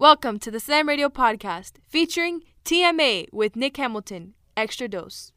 [0.00, 4.32] Welcome to the Slam Radio Podcast featuring TMA with Nick Hamilton.
[4.56, 5.32] Extra dose.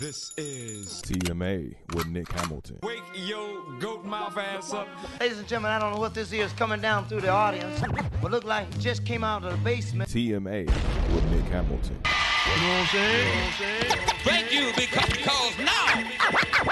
[0.00, 2.80] This is TMA with Nick Hamilton.
[2.82, 4.88] Wake Yo Goat Mouth Ass Up.
[5.20, 7.80] Ladies and gentlemen, I don't know what this is coming down through the audience,
[8.20, 10.10] but look like it just came out of the basement.
[10.10, 12.00] TMA with Nick Hamilton.
[12.02, 13.98] You know what I'm saying?
[14.24, 16.71] Thank you because now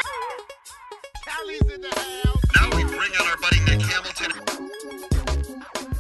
[1.81, 4.33] Now we bring out our buddy Nick Hamilton.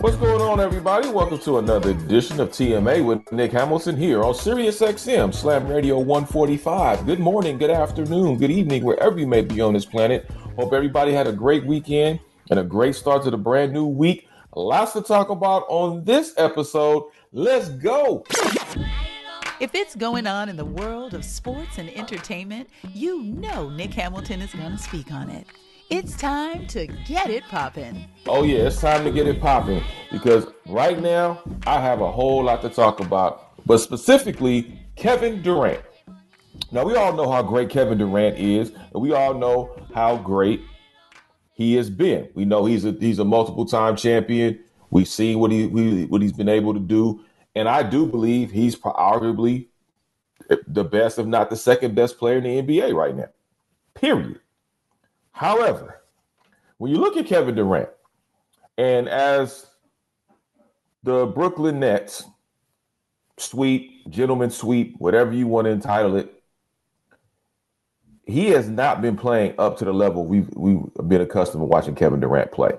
[0.00, 1.08] What's going on, everybody?
[1.08, 7.06] Welcome to another edition of TMA with Nick Hamilton here on SiriusXM Slam Radio 145.
[7.06, 10.30] Good morning, good afternoon, good evening, wherever you may be on this planet.
[10.56, 12.20] Hope everybody had a great weekend
[12.50, 14.28] and a great start to the brand new week.
[14.54, 17.04] Lots to talk about on this episode.
[17.32, 18.24] Let's go.
[19.60, 24.42] If it's going on in the world of sports and entertainment, you know Nick Hamilton
[24.42, 25.46] is going to speak on it.
[25.90, 28.04] It's time to get it popping.
[28.28, 32.44] Oh yeah, it's time to get it popping because right now I have a whole
[32.44, 35.82] lot to talk about, but specifically Kevin Durant.
[36.70, 40.60] Now we all know how great Kevin Durant is, and we all know how great
[41.54, 42.28] he has been.
[42.34, 44.60] We know he's a he's a multiple time champion.
[44.90, 47.24] We've seen what he we, what he's been able to do,
[47.56, 49.66] and I do believe he's arguably
[50.68, 53.28] the best, if not the second best player in the NBA right now.
[53.94, 54.38] Period.
[55.32, 56.02] However,
[56.78, 57.90] when you look at Kevin Durant,
[58.78, 59.66] and as
[61.02, 62.24] the Brooklyn Nets
[63.38, 66.42] sweep, gentleman sweep, whatever you want to entitle it,
[68.26, 71.94] he has not been playing up to the level we've we've been accustomed to watching
[71.94, 72.72] Kevin Durant play.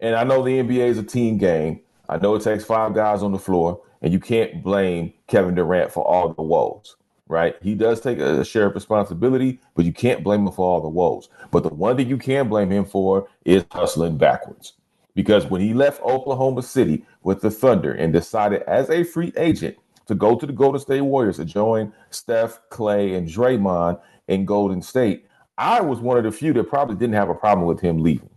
[0.00, 1.80] And I know the NBA is a team game.
[2.08, 5.92] I know it takes five guys on the floor, and you can't blame Kevin Durant
[5.92, 6.96] for all the woes
[7.32, 7.56] right?
[7.62, 10.88] He does take a share of responsibility, but you can't blame him for all the
[10.88, 11.30] woes.
[11.50, 14.74] But the one thing you can blame him for is hustling backwards.
[15.14, 19.76] Because when he left Oklahoma City with the Thunder and decided as a free agent
[20.06, 24.82] to go to the Golden State Warriors to join Steph, Klay, and Draymond in Golden
[24.82, 25.26] State,
[25.58, 28.30] I was one of the few that probably didn't have a problem with him leaving.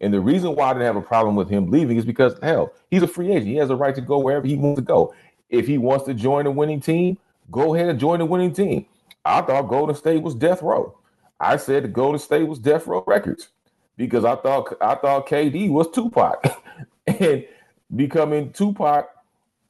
[0.00, 2.72] And the reason why I didn't have a problem with him leaving is because, hell,
[2.90, 3.46] he's a free agent.
[3.46, 5.14] He has a right to go wherever he wants to go.
[5.50, 7.18] If he wants to join a winning team,
[7.50, 8.86] go ahead and join the winning team.
[9.24, 10.98] I thought Golden State was death row.
[11.40, 13.48] I said the Golden State was death row records
[13.96, 16.44] because I thought I thought KD was Tupac,
[17.06, 17.44] and
[17.94, 19.08] becoming Tupac,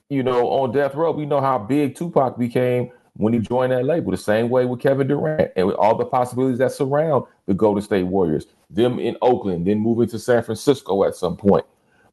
[0.08, 1.10] you know, on death row.
[1.12, 4.12] We know how big Tupac became when he joined that label.
[4.12, 7.82] The same way with Kevin Durant and with all the possibilities that surround the Golden
[7.82, 11.66] State Warriors, them in Oakland, then moving to San Francisco at some point.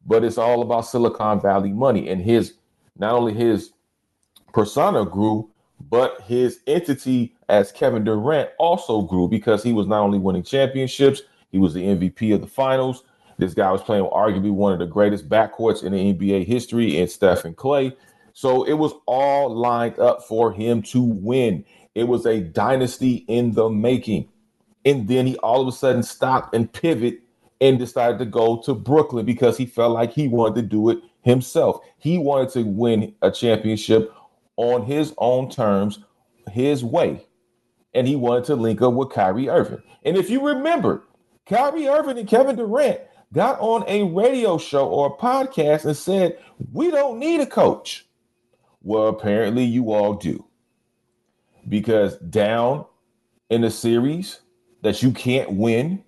[0.06, 2.54] But it's all about Silicon Valley money and his
[2.98, 3.72] not only his
[4.54, 5.50] persona grew,
[5.90, 11.22] but his entity as Kevin Durant also grew because he was not only winning championships,
[11.52, 13.04] he was the MVP of the finals.
[13.38, 17.08] This guy was playing arguably one of the greatest backcourts in the NBA history in
[17.08, 17.96] Steph and Klay.
[18.34, 21.66] So it was all lined up for him to win.
[21.94, 24.30] It was a dynasty in the making.
[24.86, 27.20] And then he all of a sudden stopped and pivot
[27.62, 31.00] and decided to go to Brooklyn because he felt like he wanted to do it
[31.22, 31.80] himself.
[31.98, 34.14] He wanted to win a championship
[34.58, 36.00] on his own terms,
[36.52, 37.26] his way.
[37.94, 39.82] And he wanted to link up with Kyrie Irving.
[40.04, 41.04] And if you remember,
[41.46, 43.00] Kyrie Irving and Kevin Durant
[43.34, 46.38] got on a radio show or a podcast and said,
[46.72, 48.06] We don't need a coach.
[48.82, 50.46] Well, apparently you all do.
[51.68, 52.86] Because down
[53.50, 54.42] in the series
[54.82, 56.04] that you can't win.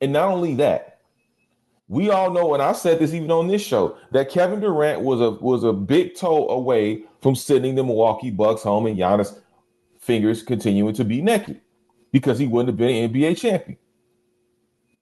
[0.00, 0.89] And not only that,
[1.90, 5.20] we all know, and I said this even on this show, that Kevin Durant was
[5.20, 9.36] a was a big toe away from sending the Milwaukee Bucks home and Giannis
[9.98, 11.60] fingers continuing to be naked
[12.12, 13.76] because he wouldn't have been an NBA champion.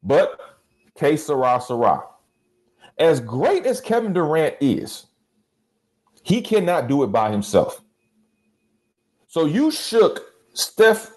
[0.03, 0.41] But
[0.99, 2.05] K Sarah Sarah.
[2.97, 5.09] As great as Kevin Durant is,
[6.23, 7.83] he cannot do it by himself.
[9.27, 11.11] So you shook Steph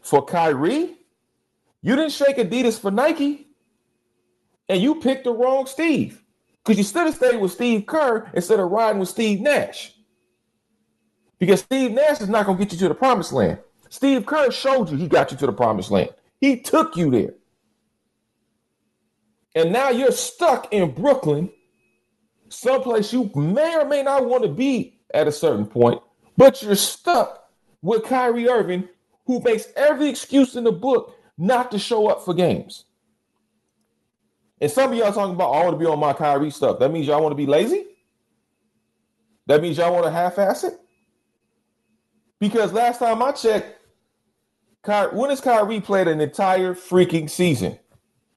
[0.00, 0.96] for Kyrie.
[1.82, 3.41] You didn't shake Adidas for Nike
[4.68, 6.22] and you picked the wrong Steve
[6.64, 9.94] because you should have stayed with Steve Kerr instead of riding with Steve Nash.
[11.38, 13.58] Because Steve Nash is not going to get you to the promised land.
[13.88, 16.10] Steve Kerr showed you he got you to the promised land.
[16.40, 17.34] He took you there.
[19.54, 21.50] And now you're stuck in Brooklyn,
[22.48, 26.00] someplace you may or may not want to be at a certain point,
[26.36, 27.50] but you're stuck
[27.82, 28.88] with Kyrie Irving,
[29.26, 32.84] who makes every excuse in the book not to show up for games.
[34.62, 36.78] And some of y'all talking about, I want to be on my Kyrie stuff.
[36.78, 37.84] That means y'all want to be lazy?
[39.46, 40.78] That means y'all want to half ass it?
[42.38, 43.76] Because last time I checked,
[44.86, 47.76] Ky- when has Kyrie played an entire freaking season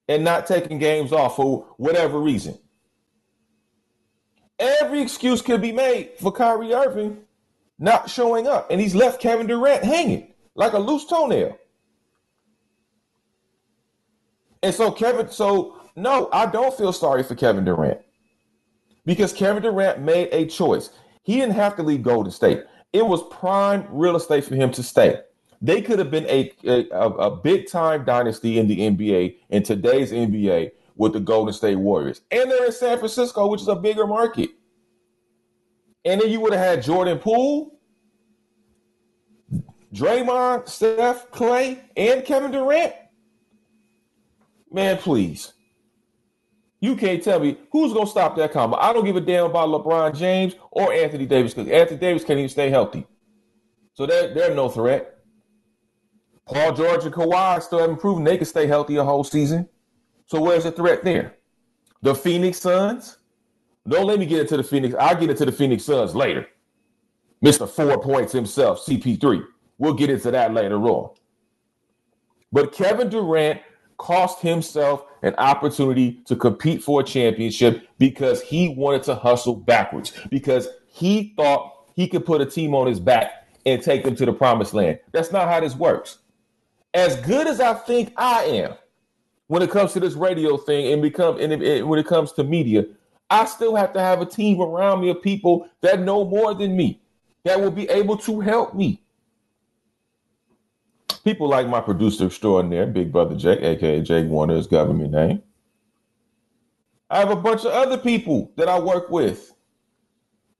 [0.10, 2.57] and not taking games off for whatever reason?
[4.57, 7.19] Every excuse could be made for Kyrie Irving
[7.77, 11.56] not showing up, and he's left Kevin Durant hanging like a loose toenail.
[14.63, 18.00] And so Kevin, so no, I don't feel sorry for Kevin Durant
[19.06, 20.89] because Kevin Durant made a choice.
[21.24, 22.63] He didn't have to leave Golden State.
[22.94, 25.19] It was prime real estate for him to stay.
[25.62, 30.12] They could have been a, a, a big time dynasty in the NBA in today's
[30.12, 32.21] NBA with the Golden State Warriors.
[32.31, 34.51] And they're in San Francisco, which is a bigger market.
[36.03, 37.80] And then you would have had Jordan Poole,
[39.94, 42.94] Draymond, Steph, Klay, and Kevin Durant.
[44.71, 45.54] Man, please.
[46.85, 48.77] You can't tell me who's going to stop that combo.
[48.77, 52.37] I don't give a damn about LeBron James or Anthony Davis because Anthony Davis can't
[52.37, 53.07] even stay healthy.
[53.95, 55.17] So they're, they're no threat.
[56.45, 59.67] Paul George and Kawhi still haven't proven they can stay healthy a whole season.
[60.27, 61.37] So where's the threat there?
[62.03, 63.17] The Phoenix Suns?
[63.88, 64.93] Don't let me get into the Phoenix.
[64.99, 66.45] I'll get into the Phoenix Suns later.
[67.43, 67.67] Mr.
[67.67, 69.43] Four Points himself, CP3.
[69.79, 71.15] We'll get into that later on.
[72.51, 73.61] But Kevin Durant
[73.97, 80.13] cost himself an opportunity to compete for a championship because he wanted to hustle backwards,
[80.30, 84.25] because he thought he could put a team on his back and take them to
[84.25, 85.00] the promised land.
[85.12, 86.19] That's not how this works.
[86.94, 88.75] As good as I think I am
[89.47, 92.44] when it comes to this radio thing and become and it, when it comes to
[92.44, 92.86] media,
[93.30, 96.75] I still have to have a team around me of people that know more than
[96.75, 97.01] me,
[97.44, 99.01] that will be able to help me.
[101.25, 105.42] People like my producer extraordinaire, Big Brother Jake, aka Jake Warner, is government name.
[107.10, 109.51] I have a bunch of other people that I work with,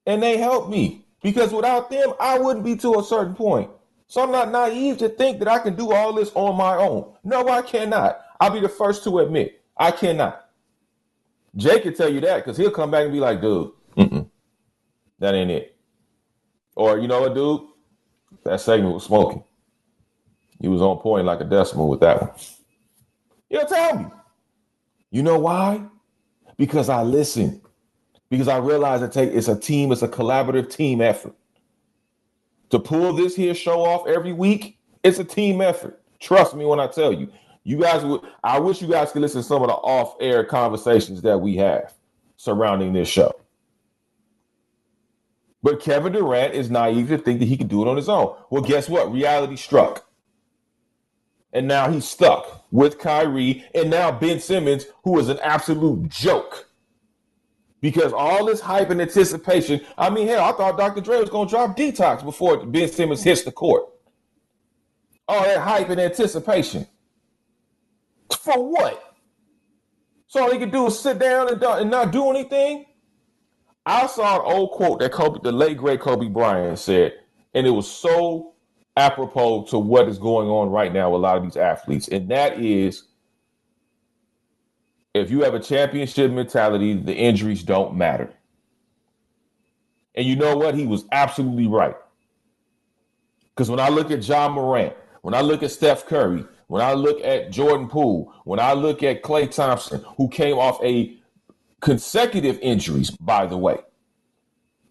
[0.08, 3.70] and they help me because without them, I wouldn't be to a certain point.
[4.08, 7.14] So I'm not naive to think that I can do all this on my own.
[7.24, 8.22] No, I cannot.
[8.40, 10.50] I'll be the first to admit I cannot.
[11.56, 13.72] Jake can tell you that because he'll come back and be like, dude,
[15.20, 15.76] that ain't it.
[16.76, 17.62] Or you know what, dude?
[18.44, 19.44] That segment was smoking.
[20.66, 22.32] He was on point like a decimal with that one.
[23.50, 24.06] He'll tell me.
[25.12, 25.86] You know why?
[26.58, 27.62] Because I listen.
[28.32, 31.36] Because I realize it take it's a team, it's a collaborative team effort.
[32.72, 36.02] To pull this here show off every week, it's a team effort.
[36.20, 37.32] Trust me when I tell you.
[37.64, 41.22] You guys would I wish you guys could listen to some of the off-air conversations
[41.22, 41.94] that we have
[42.38, 43.32] surrounding this show.
[45.62, 48.36] But Kevin Durant is naive to think that he can do it on his own.
[48.50, 49.12] Well, guess what?
[49.12, 50.02] Reality struck.
[51.56, 56.70] And now he's stuck with Kyrie and now Ben Simmons, who is an absolute joke.
[57.80, 61.00] Because all this hype and anticipation, I mean, hell, I thought Dr.
[61.00, 63.86] Dre was going to drop detox before Ben Simmons hits the court.
[65.30, 66.86] All that hype and anticipation.
[68.38, 69.16] For what?
[70.28, 72.86] So all he can do is sit down and, do- and not do anything?
[73.86, 77.14] I saw an old quote that Kobe, the late great Kobe Bryant said,
[77.54, 78.55] and it was so
[78.98, 82.30] apropos to what is going on right now with a lot of these athletes, and
[82.30, 83.04] that is
[85.14, 88.34] if you have a championship mentality, the injuries don't matter.
[90.14, 90.76] And you know what?
[90.76, 91.96] He was absolutely right.
[93.50, 96.94] Because when I look at Ja Morant, when I look at Steph Curry, when I
[96.94, 101.18] look at Jordan Poole, when I look at Klay Thompson, who came off a
[101.80, 103.78] consecutive injuries, by the way,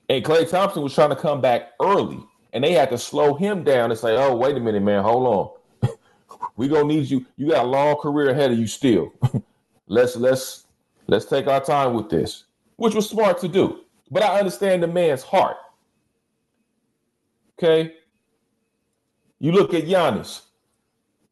[0.09, 2.19] and Klay Thompson was trying to come back early,
[2.55, 5.61] and they had to slow him down and say, "Oh, wait a minute, man, hold
[5.83, 5.91] on.
[6.57, 7.27] we gonna need you.
[7.37, 9.13] You got a long career ahead of you still.
[9.89, 10.65] let's let's
[11.09, 12.45] let's take our time with this,"
[12.77, 13.81] which was smart to do.
[14.11, 15.57] But I understand the man's heart.
[17.59, 17.95] Okay.
[19.41, 20.43] You look at Giannis.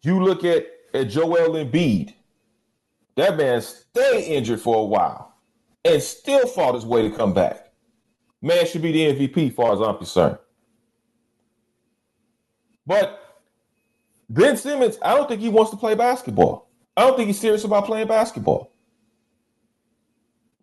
[0.03, 2.15] You look at, at Joel Embiid.
[3.17, 5.35] That man stayed injured for a while
[5.85, 7.73] and still fought his way to come back.
[8.41, 10.39] Man should be the MVP, far as I'm concerned.
[12.87, 13.19] But
[14.29, 16.69] Ben Simmons, I don't think he wants to play basketball.
[16.97, 18.73] I don't think he's serious about playing basketball.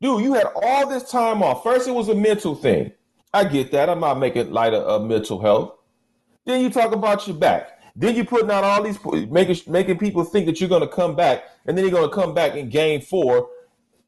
[0.02, 1.64] Dude, you had all this time off.
[1.64, 2.92] First, it was a mental thing.
[3.34, 3.90] I get that.
[3.90, 5.76] I'm not making light of, of mental health.
[6.46, 7.80] Then you talk about your back.
[7.96, 8.98] Then you putting out all these
[9.30, 12.16] making making people think that you're going to come back, and then you're going to
[12.16, 13.50] come back in game four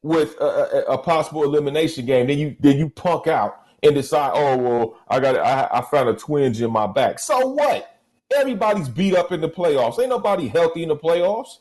[0.02, 0.44] with a,
[0.88, 2.26] a, a, possible elimination game.
[2.26, 6.08] Then you then you punk out and decide, oh well, I got I, I found
[6.08, 7.18] a twinge in my back.
[7.18, 7.91] So what?
[8.36, 9.98] Everybody's beat up in the playoffs.
[9.98, 11.58] Ain't nobody healthy in the playoffs.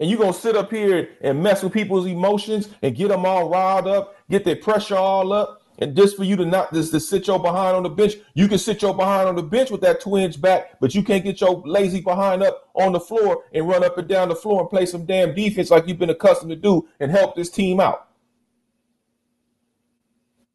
[0.00, 3.48] And you're gonna sit up here and mess with people's emotions and get them all
[3.50, 6.98] riled up, get their pressure all up, And just for you to not just to
[6.98, 9.80] sit your behind on the bench, you can sit your behind on the bench with
[9.82, 13.44] that two inch back, but you can't get your lazy behind up on the floor
[13.52, 16.10] and run up and down the floor and play some damn defense like you've been
[16.10, 18.08] accustomed to do and help this team out.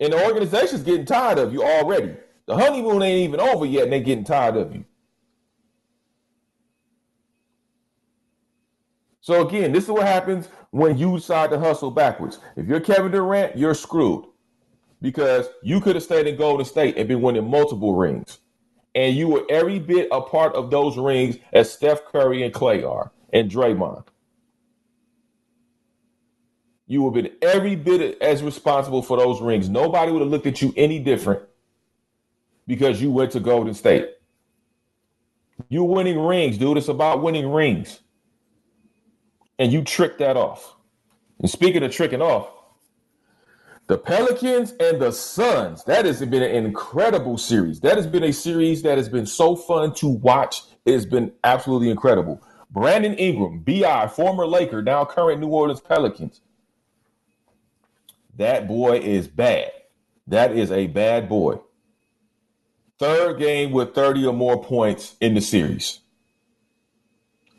[0.01, 2.15] And the organization's getting tired of you already.
[2.53, 4.85] The honeymoon ain't even over yet, and they're getting tired of you.
[9.21, 12.37] So again, this is what happens when you decide to hustle backwards.
[12.55, 14.25] If you're Kevin Durant, you're screwed
[15.01, 18.37] because you could have stayed in Golden State and been winning multiple rings.
[18.93, 22.87] And you were every bit a part of those rings as Steph Curry and Klay
[22.87, 24.05] are and Draymond.
[26.85, 29.69] You would have been every bit as responsible for those rings.
[29.69, 31.41] Nobody would have looked at you any different
[32.67, 34.09] because you went to Golden State.
[35.69, 36.77] You're winning rings, dude.
[36.77, 38.01] It's about winning rings.
[39.59, 40.75] And you tricked that off.
[41.39, 42.49] And speaking of tricking off,
[43.87, 47.81] the Pelicans and the Suns, that has been an incredible series.
[47.81, 50.63] That has been a series that has been so fun to watch.
[50.85, 52.41] It has been absolutely incredible.
[52.71, 56.41] Brandon Ingram, BI, former Laker, now current New Orleans Pelicans.
[58.37, 59.71] That boy is bad.
[60.27, 61.59] That is a bad boy.
[63.03, 65.99] Third game with 30 or more points in the series.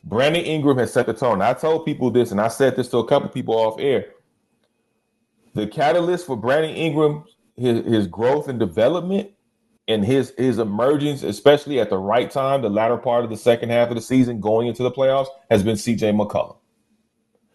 [0.02, 1.42] Brandon Ingram has set the tone.
[1.42, 4.06] I told people this, and I said this to a couple people off air.
[5.52, 7.24] The catalyst for Brandon Ingram,
[7.58, 9.32] his, his growth and development,
[9.86, 13.68] and his his emergence, especially at the right time, the latter part of the second
[13.68, 16.12] half of the season, going into the playoffs, has been C.J.
[16.12, 16.56] McCollum.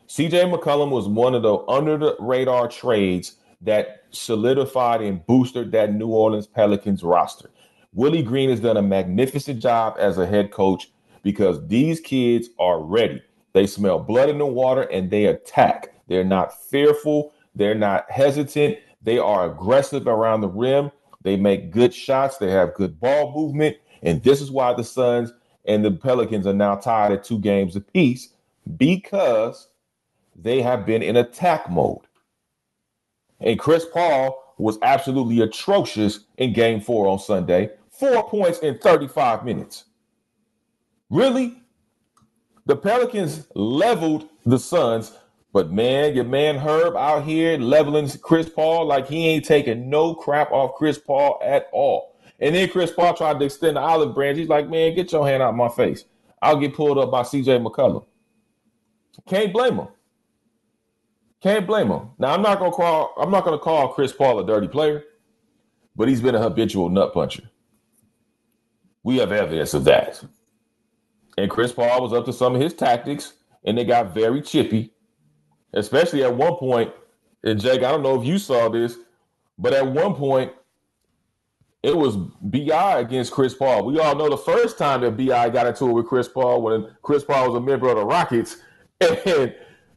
[0.05, 0.43] C.J.
[0.43, 6.09] McCollum was one of the under the radar trades that solidified and boosted that New
[6.09, 7.49] Orleans Pelicans roster.
[7.93, 10.91] Willie Green has done a magnificent job as a head coach
[11.23, 13.21] because these kids are ready.
[13.53, 15.93] They smell blood in the water and they attack.
[16.07, 17.33] They're not fearful.
[17.55, 18.77] They're not hesitant.
[19.01, 20.91] They are aggressive around the rim.
[21.23, 22.37] They make good shots.
[22.37, 23.77] They have good ball movement.
[24.03, 25.33] And this is why the Suns
[25.65, 28.29] and the Pelicans are now tied at two games apiece
[28.77, 29.67] because
[30.35, 32.05] they have been in attack mode.
[33.41, 37.71] And Chris Paul was absolutely atrocious in game four on Sunday.
[37.99, 39.85] Four points in 35 minutes.
[41.09, 41.61] Really?
[42.65, 45.11] The Pelicans leveled the Suns,
[45.51, 50.15] but man, your man Herb out here leveling Chris Paul like he ain't taking no
[50.15, 52.15] crap off Chris Paul at all.
[52.39, 54.37] And then Chris Paul tried to extend the olive branch.
[54.37, 56.05] He's like, man, get your hand out my face.
[56.41, 58.05] I'll get pulled up by CJ McCollum.
[59.27, 59.87] Can't blame him.
[61.41, 62.11] Can't blame him.
[62.17, 65.03] Now I'm not gonna call I'm not gonna call Chris Paul a dirty player,
[65.95, 67.49] but he's been a habitual nut puncher.
[69.03, 70.23] We have evidence of that.
[71.37, 74.93] And Chris Paul was up to some of his tactics, and they got very chippy,
[75.73, 76.91] especially at one point.
[77.43, 78.97] And Jake, I don't know if you saw this,
[79.57, 80.51] but at one point,
[81.81, 83.85] it was BI against Chris Paul.
[83.85, 86.89] We all know the first time that BI got into it with Chris Paul when
[87.03, 88.57] Chris Paul was a member of the Rockets
[88.99, 89.55] and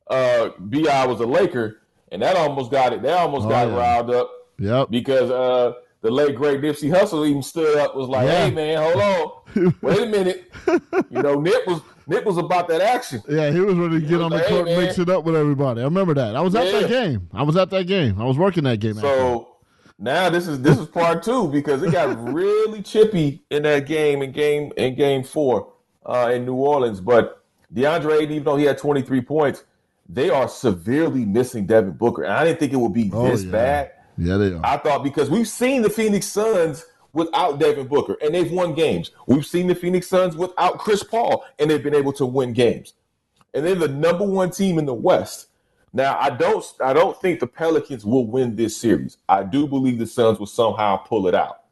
[0.08, 1.78] uh, BI was a Laker,
[2.12, 3.02] and that almost got it.
[3.02, 3.76] They almost Oh, got yeah.
[3.76, 4.30] riled up
[4.60, 4.90] Yep.
[4.90, 8.46] because uh, the late great Nipsey Hussle even stood up, was like, Yeah.
[8.46, 9.02] "Hey man, hold
[9.56, 10.52] on, wait a minute."
[11.10, 13.22] you know, Nip was Nip was about that action.
[13.28, 15.36] Yeah, he was ready to get on the Hey, court and mix it up with
[15.36, 15.80] everybody.
[15.80, 16.34] I remember that.
[16.36, 17.28] I was at that game.
[17.32, 18.20] I was at that game.
[18.20, 18.94] I was working that game.
[18.94, 19.56] So
[19.98, 24.22] now this is this is part two because it got really chippy in that game
[24.22, 25.72] in game in game four
[26.04, 27.00] uh, in New Orleans.
[27.00, 29.64] But DeAndre, Ayton, even though he had 23 points,
[30.08, 32.24] they are severely missing Devin Booker.
[32.24, 33.52] And I didn't think it would be Oh, this yeah.
[33.52, 33.90] bad.
[34.16, 34.60] Yeah, they are.
[34.64, 39.10] I thought because we've seen the Phoenix Suns without Devin Booker and they've won games.
[39.26, 42.94] We've seen the Phoenix Suns without Chris Paul and they've been able to win games.
[43.54, 45.48] And they're the number one team in the West.
[45.92, 49.18] Now, I don't I don't think the Pelicans will win this series.
[49.28, 51.64] I do believe the Suns will somehow pull it out.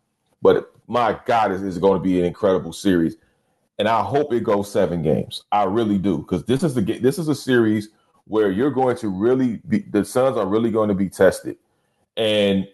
[0.43, 3.17] But my God, is is going to be an incredible series.
[3.79, 5.45] And I hope it goes seven games.
[5.51, 6.19] I really do.
[6.19, 7.89] Because this is the this is a series
[8.25, 11.57] where you're going to really be the Suns are really going to be tested.
[12.21, 12.69] And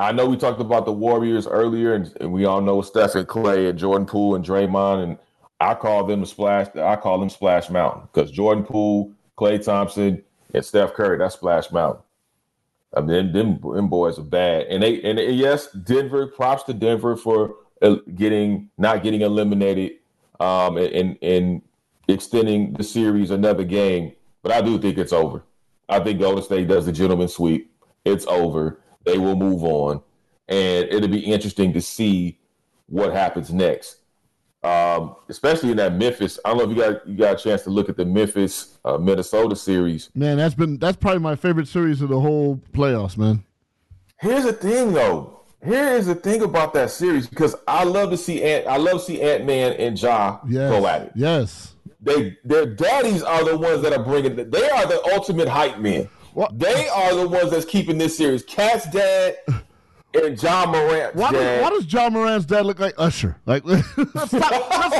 [0.00, 3.28] I know we talked about the Warriors earlier, and, and we all know Steph and
[3.28, 5.18] Klay and Jordan Poole and Draymond, and
[5.60, 6.66] I call them the splash.
[6.74, 11.18] I call them Splash Mountain because Jordan Poole, Klay Thompson, and Steph Curry.
[11.18, 12.02] That's Splash Mountain.
[12.96, 16.26] I mean, them, them boys are bad, and they and yes, Denver.
[16.26, 17.54] Props to Denver for
[18.16, 19.92] getting not getting eliminated,
[20.40, 21.62] um, and and
[22.08, 24.14] extending the series another game.
[24.42, 25.44] But I do think it's over.
[25.88, 27.70] I think Golden State does the gentleman sweep.
[28.04, 28.80] It's over.
[29.04, 30.00] They will move on,
[30.48, 32.38] and it'll be interesting to see
[32.86, 33.98] what happens next.
[34.62, 36.38] Um, especially in that Memphis.
[36.42, 38.78] I don't know if you got you got a chance to look at the Memphis
[38.84, 40.08] uh, Minnesota series.
[40.14, 43.44] man, that's been that's probably my favorite series of the whole playoffs, man.
[44.20, 45.40] Here's the thing, though.
[45.62, 48.66] Here is the thing about that series because I love to see Ant.
[48.66, 50.70] I love to see Ant Man and Ja Yes.
[50.70, 51.12] go at it.
[51.14, 51.74] Yes.
[52.00, 54.34] They their daddies are the ones that are bringing.
[54.50, 56.08] They are the ultimate hype men.
[56.34, 58.42] What- They are the ones that's keeping this series.
[58.42, 59.36] Cat's dad
[60.14, 63.36] and Ja Morant's Why does, why does Ja Morant's dad look like Usher?
[63.46, 64.30] Like, let's talk, let's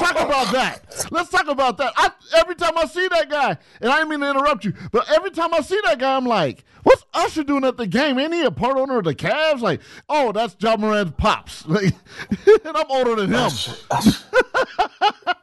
[0.01, 1.07] talk about that.
[1.11, 1.93] Let's talk about that.
[1.97, 5.09] I, every time I see that guy, and I didn't mean to interrupt you, but
[5.11, 8.19] every time I see that guy, I'm like, what's Usher doing at the game?
[8.19, 9.61] Ain't he a part owner of the Cavs?
[9.61, 11.65] Like, oh, that's Ja Morant's pops.
[11.75, 11.95] Like,
[12.65, 13.51] and I'm older than him.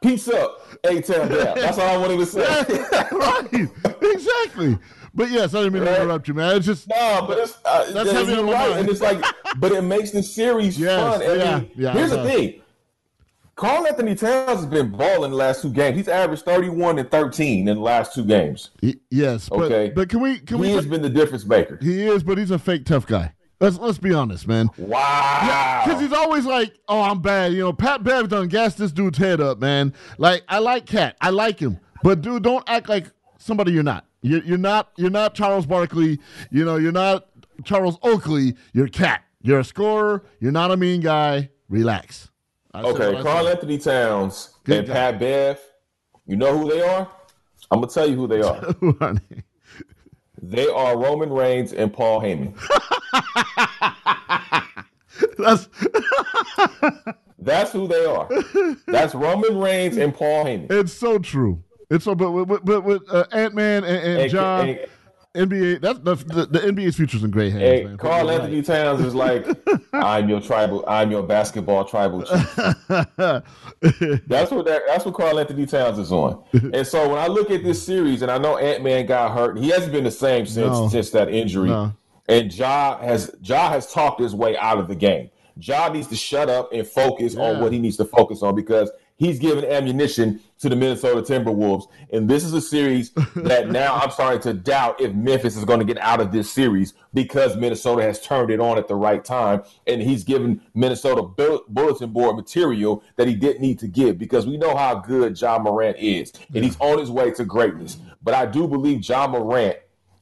[0.02, 1.28] Peace up, A Town.
[1.28, 2.40] That's all I wanted to say.
[3.12, 3.70] right.
[4.02, 4.78] Exactly.
[5.14, 6.56] But yes, I didn't mean to interrupt you, man.
[6.56, 8.80] It's just, No, but it's uh, That's heavy on right, mind.
[8.80, 9.22] and it's like,
[9.58, 11.22] but it makes the series Yes, fun.
[11.22, 12.62] I yeah, mean, yeah, here's the thing:
[13.54, 15.96] Karl-Anthony Towns has been balling the last two games.
[15.96, 18.70] He's averaged 31 and 13 in the last two games.
[18.82, 19.48] y- yes.
[19.50, 19.92] But, Okay.
[19.94, 21.78] but can we, can he we, has been the difference maker.
[21.82, 23.34] he is, but he's a fake tough guy.
[23.60, 24.70] Let's, let's be honest, man.
[24.78, 25.82] Wow.
[25.84, 27.52] Because he's always like, oh, I'm bad.
[27.52, 29.92] You know, Pat Bev done gassed this dude's head up, man.
[30.18, 31.16] Like, I like Cat.
[31.20, 31.78] I like him.
[32.02, 33.06] But, dude, don't act like
[33.38, 34.04] somebody you're not.
[34.22, 36.18] You're, you're not You're not Charles Barkley.
[36.50, 37.26] You know, you're not
[37.64, 38.54] Charles Oakley.
[38.72, 39.22] You're Cat.
[39.42, 40.24] You're a scorer.
[40.40, 41.50] You're not a mean guy.
[41.68, 42.30] Relax.
[42.74, 43.48] I Okay, Carl.
[43.48, 44.92] Anthony Towns Good and guy.
[44.94, 45.60] Pat Bev.
[46.26, 47.08] You know who they are?
[47.70, 48.74] I'm gonna tell you who they are.
[49.00, 49.20] Honey.
[50.40, 52.54] they are Roman Reigns and Paul Heyman.
[55.38, 55.68] That's,
[57.38, 58.28] That's who they are.
[58.86, 60.70] That's Roman Reigns and Paul Heyman.
[60.70, 61.62] it's so true.
[61.94, 64.80] It's so, but, but, but with uh, Ant Man and, and, And- John, and-
[65.34, 67.96] NBA, that's the, the, the NBA's future's in great hands, Hey, man.
[67.96, 69.46] Carl You're Anthony Towns is like,
[69.94, 72.54] I'm your tribal, I'm your basketball tribal chief.
[74.26, 76.42] That's what that, that's what Karl-Anthony Towns is on.
[76.52, 79.58] And so when I look at this series, and I know Ant Man got hurt,
[79.58, 80.88] he hasn't been the same since No.
[80.88, 81.70] since that injury.
[81.70, 81.92] No.
[82.28, 85.30] And Ja has Ja has talked his way out of the game.
[85.56, 87.42] Ja needs to shut up and focus Yeah.
[87.42, 88.90] on what he needs to focus on because
[89.22, 91.84] he's giving ammunition to the Minnesota Timberwolves.
[92.12, 95.78] And this is a series that now I'm starting to doubt if Memphis is going
[95.78, 99.24] to get out of this series because Minnesota has turned it on at the right
[99.24, 99.62] time.
[99.86, 104.56] And he's given Minnesota bulletin board material that he didn't need to give because we
[104.56, 106.32] know how good Ja Morant is.
[106.52, 107.98] And he's on his way to greatness.
[108.24, 109.76] But I do believe Ja Morant,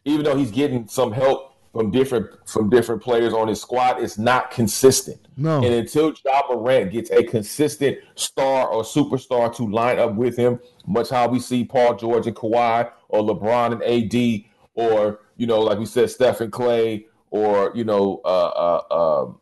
[0.05, 4.19] even though he's getting some help from different from different players on his squad, it's
[4.19, 5.29] not consistent.
[5.37, 5.59] No.
[5.59, 10.59] And until Ja Morant gets a consistent star or superstar to line up with him,
[10.87, 15.61] much how we see Paul George and Kawhi or LeBron and AD, or you know,
[15.61, 19.41] like we said, Stephen Klay, or you know, uh, uh, um,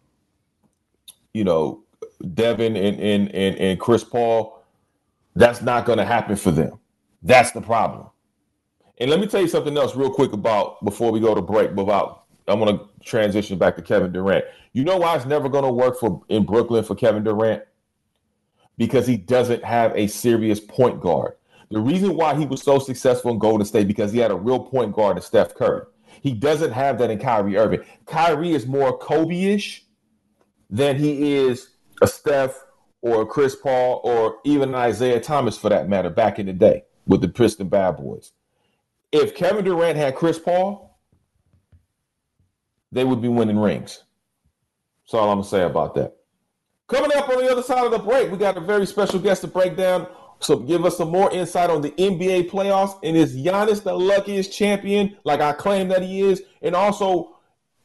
[1.33, 1.83] you know,
[2.35, 4.63] Devin and and and, and Chris Paul,
[5.35, 6.79] that's not going to happen for them.
[7.23, 8.09] That's the problem.
[9.01, 11.71] And let me tell you something else real quick about before we go to break.
[11.71, 12.18] About
[12.49, 14.45] I'm going to transition back to Kevin Durant.
[14.73, 17.63] You know why it's never going to work for in Brooklyn for Kevin Durant?
[18.77, 21.35] Because he doesn't have a serious point guard.
[21.71, 24.61] The reason why he was so successful in Golden State because he had a real
[24.61, 25.85] point guard in Steph Curry.
[26.23, 27.81] He doesn't have that in Kyrie Irving.
[28.07, 29.85] Kyrie is more Kobe-ish
[30.71, 32.65] than he is a Steph
[33.03, 36.85] or a Chris Paul or even Isaiah Thomas for that matter back in the day
[37.07, 38.33] with the Pistons Bad Boys.
[39.13, 40.88] If Kevin Durant had Chris Paul,
[42.93, 44.05] they would be winning rings.
[45.05, 46.17] That's all I'm gonna say about that.
[46.87, 49.43] Coming up on the other side of the break, we got a very special guest
[49.43, 50.07] to break down.
[50.41, 52.99] So give us some more insight on the NBA playoffs.
[53.03, 56.43] And is Giannis the luckiest champion, like I claim that he is?
[56.63, 57.37] And also,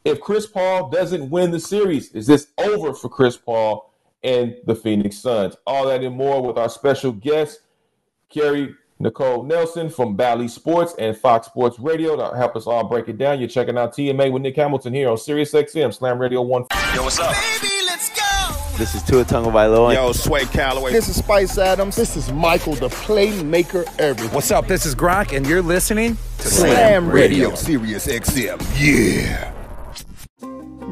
[0.06, 4.76] if Chris Paul doesn't win the series, is this over for Chris Paul and the
[4.76, 5.56] Phoenix Suns?
[5.66, 7.62] All that and more with our special guest,
[8.30, 13.10] Carrie Nicole Nelson from Bally Sports and Fox Sports Radio to help us all break
[13.10, 13.38] it down.
[13.38, 16.68] You're checking out TMA with Nick Hamilton here on Sirius XM Slam Radio 1.
[16.96, 17.34] Yo, what's up?
[17.34, 18.78] Baby, let's go.
[18.78, 19.94] This is Tua Tagovailoa.
[19.94, 20.94] Yo, Sway Calloway.
[20.94, 21.98] This is Spice Adams.
[21.98, 24.34] This is Michael, the playmaker everything.
[24.34, 24.68] What's up?
[24.68, 28.58] This is Gronk, and you're listening to Slam Radio, Sirius XM.
[28.80, 29.52] Yeah.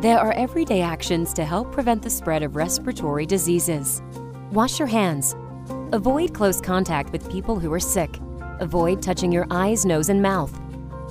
[0.01, 4.01] There are everyday actions to help prevent the spread of respiratory diseases.
[4.51, 5.33] Wash your hands.
[5.93, 8.17] Avoid close contact with people who are sick.
[8.61, 10.57] Avoid touching your eyes, nose, and mouth.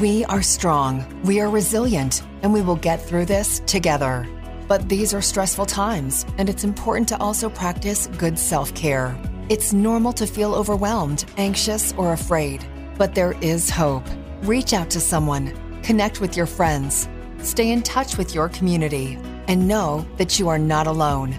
[0.00, 4.26] We are strong, we are resilient, and we will get through this together.
[4.68, 9.16] But these are stressful times, and it's important to also practice good self care.
[9.48, 12.64] It's normal to feel overwhelmed, anxious, or afraid,
[12.96, 14.04] but there is hope.
[14.42, 17.08] Reach out to someone, connect with your friends,
[17.42, 21.34] stay in touch with your community, and know that you are not alone.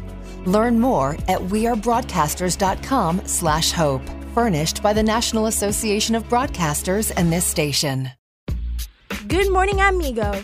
[0.45, 7.45] Learn more at wearebroadcasters.com slash hope, Furnished by the National Association of Broadcasters and this
[7.45, 8.09] station.
[9.27, 10.43] Good morning, amigo.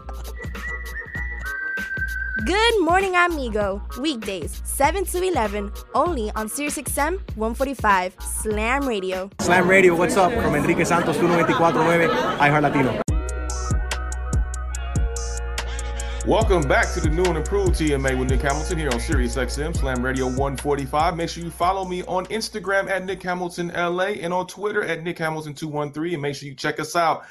[2.45, 3.83] Good morning, amigo.
[3.99, 9.29] Weekdays, 7 to 11, only on SiriusXM 145 Slam Radio.
[9.41, 10.31] Slam Radio, what's up?
[10.31, 13.01] From Enrique Santos, 1949, iHeart Latino.
[16.25, 19.75] Welcome back to the new and improved TMA with Nick Hamilton here on Sirius XM
[19.77, 21.15] Slam Radio 145.
[21.15, 25.03] Make sure you follow me on Instagram at Nick Hamilton LA and on Twitter at
[25.03, 26.13] Nick Hamilton 213.
[26.13, 27.25] And make sure you check us out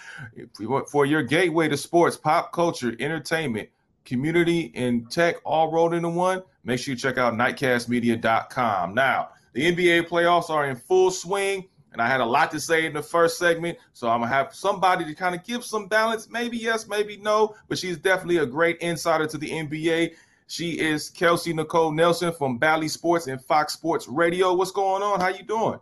[0.88, 3.70] for your gateway to sports, pop culture, entertainment,
[4.10, 6.42] community, and tech all rolled into one.
[6.64, 8.94] Make sure you check out nightcastmedia.com.
[8.94, 11.66] Now, the NBA playoffs are in full swing.
[11.92, 14.54] And I had a lot to say in the first segment, so I'm gonna have
[14.54, 16.28] somebody to kind of give some balance.
[16.30, 20.14] Maybe yes, maybe no, but she's definitely a great insider to the NBA.
[20.46, 24.54] She is Kelsey Nicole Nelson from Bally Sports and Fox Sports Radio.
[24.54, 25.18] What's going on?
[25.18, 25.80] How you doing?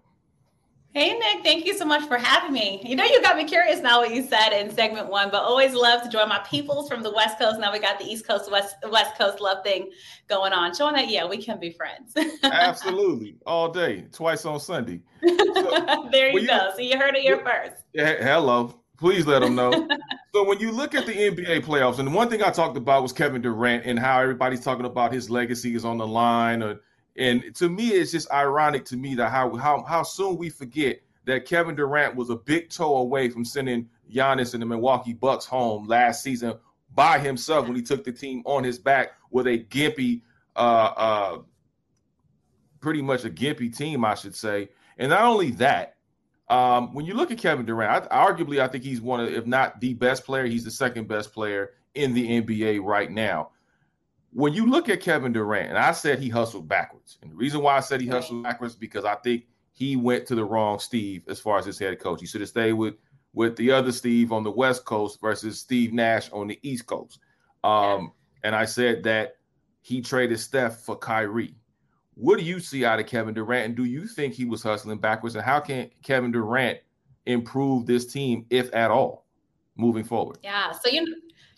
[0.95, 2.81] Hey, Nick, thank you so much for having me.
[2.83, 5.75] You know, you got me curious now what you said in segment one, but always
[5.75, 7.61] love to join my peoples from the West Coast.
[7.61, 9.91] Now we got the East Coast, West, West Coast love thing
[10.29, 12.15] going on, showing that, yeah, we can be friends.
[12.43, 13.37] Absolutely.
[13.45, 15.03] All day, twice on Sunday.
[15.23, 16.71] there you you- go.
[16.75, 17.83] So you heard it here first.
[17.93, 18.75] Yeah, hello.
[18.97, 19.71] Please let them know.
[20.35, 23.03] so when you look at the NBA playoffs, and the one thing I talked about
[23.03, 26.63] was Kevin Durant and how everybody's talking about his legacy is on the line.
[26.63, 26.81] Or,
[27.19, 31.01] and to me, it's just ironic to me that how how how soon we forget
[31.25, 35.45] that Kevin Durant was a big toe away from sending Giannis and the Milwaukee Bucks
[35.45, 36.55] home last season
[36.95, 40.23] by himself when he took the team on his back with a gimpy,
[40.57, 41.39] uh, uh,
[42.81, 44.71] pretty much a gimpy team, I should say.
[44.97, 45.97] And not only that,
[46.49, 49.47] um, when you look at Kevin Durant, I, arguably I think he's one of, if
[49.47, 53.51] not the best player, he's the second best player in the NBA right now.
[54.33, 57.63] When you look at Kevin Durant, and I said he hustled backwards, and the reason
[57.63, 61.23] why I said he hustled backwards because I think he went to the wrong Steve
[61.29, 62.21] as far as his head coach.
[62.21, 62.95] He should have stayed with
[63.33, 67.21] with the other Steve on the West Coast versus Steve Nash on the East Coast.
[67.63, 68.13] Um,
[68.43, 69.37] and I said that
[69.81, 71.55] he traded Steph for Kyrie.
[72.15, 73.67] What do you see out of Kevin Durant?
[73.67, 75.37] And do you think he was hustling backwards?
[75.37, 76.79] And how can Kevin Durant
[77.27, 79.27] improve this team, if at all,
[79.77, 80.39] moving forward?
[80.43, 80.73] Yeah.
[80.73, 81.07] So you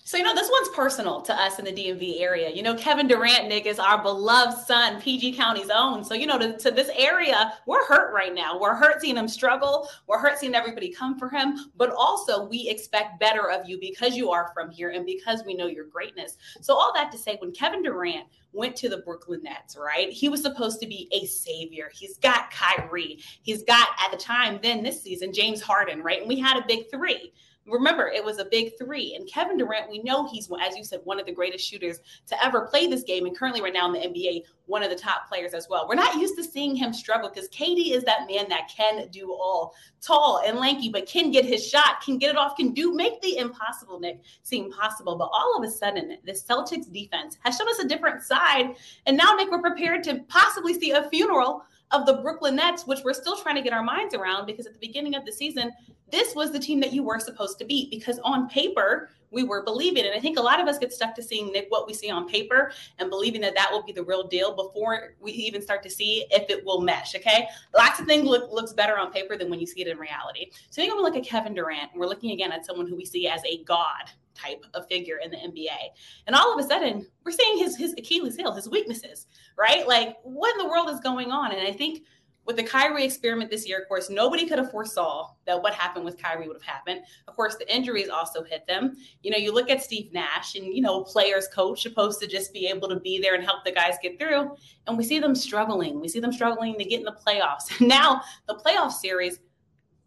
[0.04, 2.50] so you know this one's personal to us in the DMV area.
[2.50, 6.04] You know, Kevin Durant, Nick, is our beloved son, PG County's own.
[6.04, 8.58] So you know, to, to this area, we're hurt right now.
[8.58, 9.88] We're hurt seeing him struggle.
[10.06, 11.70] We're hurt seeing everybody come for him.
[11.76, 15.54] But also, we expect better of you because you are from here and because we
[15.54, 16.36] know your greatness.
[16.60, 20.10] So all that to say, when Kevin Durant went to the Brooklyn Nets, right?
[20.10, 21.90] He was supposed to be a savior.
[21.92, 23.18] He's got Kyrie.
[23.42, 26.20] He's got at the time then this season James Harden, right?
[26.20, 27.32] And we had a big three.
[27.70, 29.14] Remember, it was a big three.
[29.14, 32.44] And Kevin Durant, we know he's, as you said, one of the greatest shooters to
[32.44, 33.26] ever play this game.
[33.26, 35.86] And currently, right now in the NBA, one of the top players as well.
[35.88, 39.32] We're not used to seeing him struggle because KD is that man that can do
[39.32, 42.94] all tall and lanky, but can get his shot, can get it off, can do
[42.94, 45.16] make the impossible, Nick, seem possible.
[45.16, 48.76] But all of a sudden, the Celtics defense has shown us a different side.
[49.06, 53.00] And now, Nick, we're prepared to possibly see a funeral of the Brooklyn Nets, which
[53.04, 55.72] we're still trying to get our minds around because at the beginning of the season,
[56.10, 59.62] this was the team that you were supposed to beat because on paper, we were
[59.62, 60.04] believing.
[60.04, 62.10] And I think a lot of us get stuck to seeing Nick what we see
[62.10, 65.82] on paper and believing that that will be the real deal before we even start
[65.84, 67.14] to see if it will mesh.
[67.14, 69.98] Okay, lots of things look looks better on paper than when you see it in
[69.98, 70.46] reality.
[70.70, 72.96] So I think when we look at Kevin Durant, we're looking again at someone who
[72.96, 75.90] we see as a god type of figure in the NBA.
[76.26, 79.26] And all of a sudden, we're seeing his his Achilles heel, his weaknesses,
[79.58, 79.86] right?
[79.86, 81.52] Like what in the world is going on?
[81.52, 82.02] And I think
[82.46, 86.04] with the Kyrie experiment this year, of course, nobody could have foresaw that what happened
[86.04, 87.02] with Kyrie would have happened.
[87.28, 88.96] Of course, the injuries also hit them.
[89.22, 92.52] You know, you look at Steve Nash and, you know, players coach supposed to just
[92.52, 94.50] be able to be there and help the guys get through.
[94.86, 96.00] And we see them struggling.
[96.00, 97.80] We see them struggling to get in the playoffs.
[97.90, 99.40] Now, the playoff series,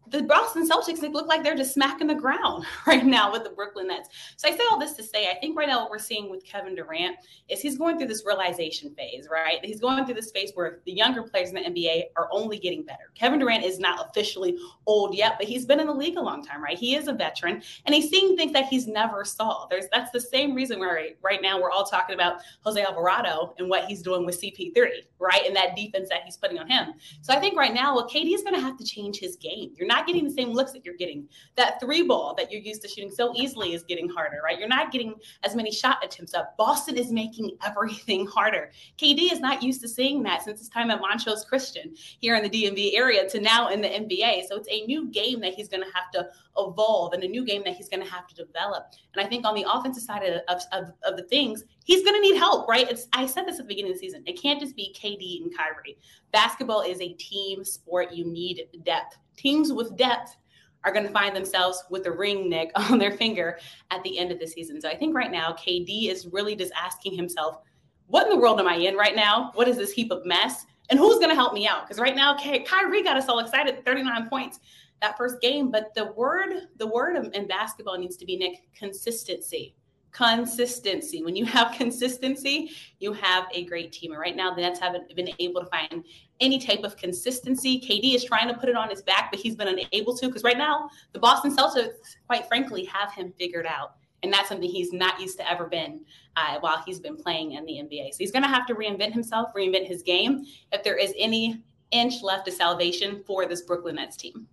[0.08, 3.88] the Boston Celtics look like they're just smacking the ground right now with the Brooklyn
[3.88, 4.08] Nets.
[4.36, 6.44] So I say all this to say, I think right now what we're seeing with
[6.44, 7.16] Kevin Durant
[7.48, 9.64] is he's going through this realization phase, right?
[9.64, 12.82] He's going through this phase where the younger players in the NBA are only getting
[12.82, 13.10] better.
[13.14, 16.44] Kevin Durant is not officially old yet, but he's been in the league a long
[16.44, 16.78] time, right?
[16.78, 19.66] He is a veteran and he's seeing things that he's never saw.
[19.68, 23.54] There's that's the same reason why right, right now we're all talking about Jose Alvarado
[23.58, 24.74] and what he's doing with CP3,
[25.18, 25.46] right?
[25.46, 26.94] And that defense that he's putting on him.
[27.22, 29.72] So I think right now, well, KD is going to have to change his game.
[29.76, 31.28] You're not getting the same looks that you're getting.
[31.56, 34.58] That three ball that you're used to shooting so easily is getting harder, right?
[34.58, 36.56] You're not getting as many shot attempts up.
[36.56, 38.70] Boston is making everything harder.
[38.98, 42.42] KD is not used to seeing that since his time at Montrose Christian here in
[42.42, 44.46] the DMV area to now in the NBA.
[44.48, 47.44] So it's a new game that he's going to have to evolve and a new
[47.44, 48.92] game that he's going to have to develop.
[49.14, 52.20] And I think on the offensive side of, of, of the things, he's going to
[52.20, 52.90] need help, right?
[52.90, 54.22] It's I said this at the beginning of the season.
[54.26, 55.98] It can't just be KD and Kyrie.
[56.32, 58.12] Basketball is a team sport.
[58.12, 59.18] You need depth.
[59.36, 60.36] Teams with depth
[60.84, 63.58] are going to find themselves with a ring, Nick, on their finger
[63.90, 64.80] at the end of the season.
[64.80, 67.58] So I think right now, KD is really just asking himself,
[68.06, 69.50] what in the world am I in right now?
[69.54, 70.66] What is this heap of mess?
[70.90, 71.86] And who's going to help me out?
[71.86, 74.60] Because right now, Ky- Kyrie got us all excited, 39 points
[75.00, 75.70] that first game.
[75.70, 79.74] But the word, the word in basketball needs to be Nick consistency.
[80.12, 81.22] Consistency.
[81.22, 82.70] When you have consistency,
[83.00, 84.12] you have a great team.
[84.12, 86.04] And right now, the Nets haven't been able to find
[86.40, 87.80] any type of consistency.
[87.80, 90.42] KD is trying to put it on his back, but he's been unable to because
[90.42, 93.96] right now, the Boston Celtics, quite frankly, have him figured out.
[94.22, 96.00] And that's something he's not used to ever been
[96.36, 98.12] uh, while he's been playing in the NBA.
[98.12, 101.62] So he's going to have to reinvent himself, reinvent his game if there is any
[101.90, 104.48] inch left of salvation for this Brooklyn Nets team.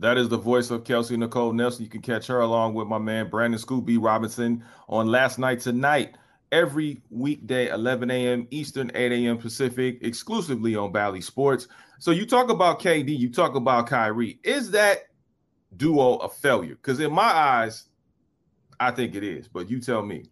[0.00, 1.84] That is the voice of Kelsey Nicole Nelson.
[1.84, 5.60] You can catch her along with my man Brandon Scoop B Robinson on Last Night
[5.60, 6.14] Tonight
[6.52, 8.46] every weekday, 11 a.m.
[8.50, 9.38] Eastern, 8 a.m.
[9.38, 11.68] Pacific, exclusively on Bally Sports.
[11.98, 14.38] So you talk about KD, you talk about Kyrie.
[14.44, 15.08] Is that
[15.76, 16.76] duo a failure?
[16.76, 17.88] Because in my eyes,
[18.80, 19.48] I think it is.
[19.48, 20.24] But you tell me.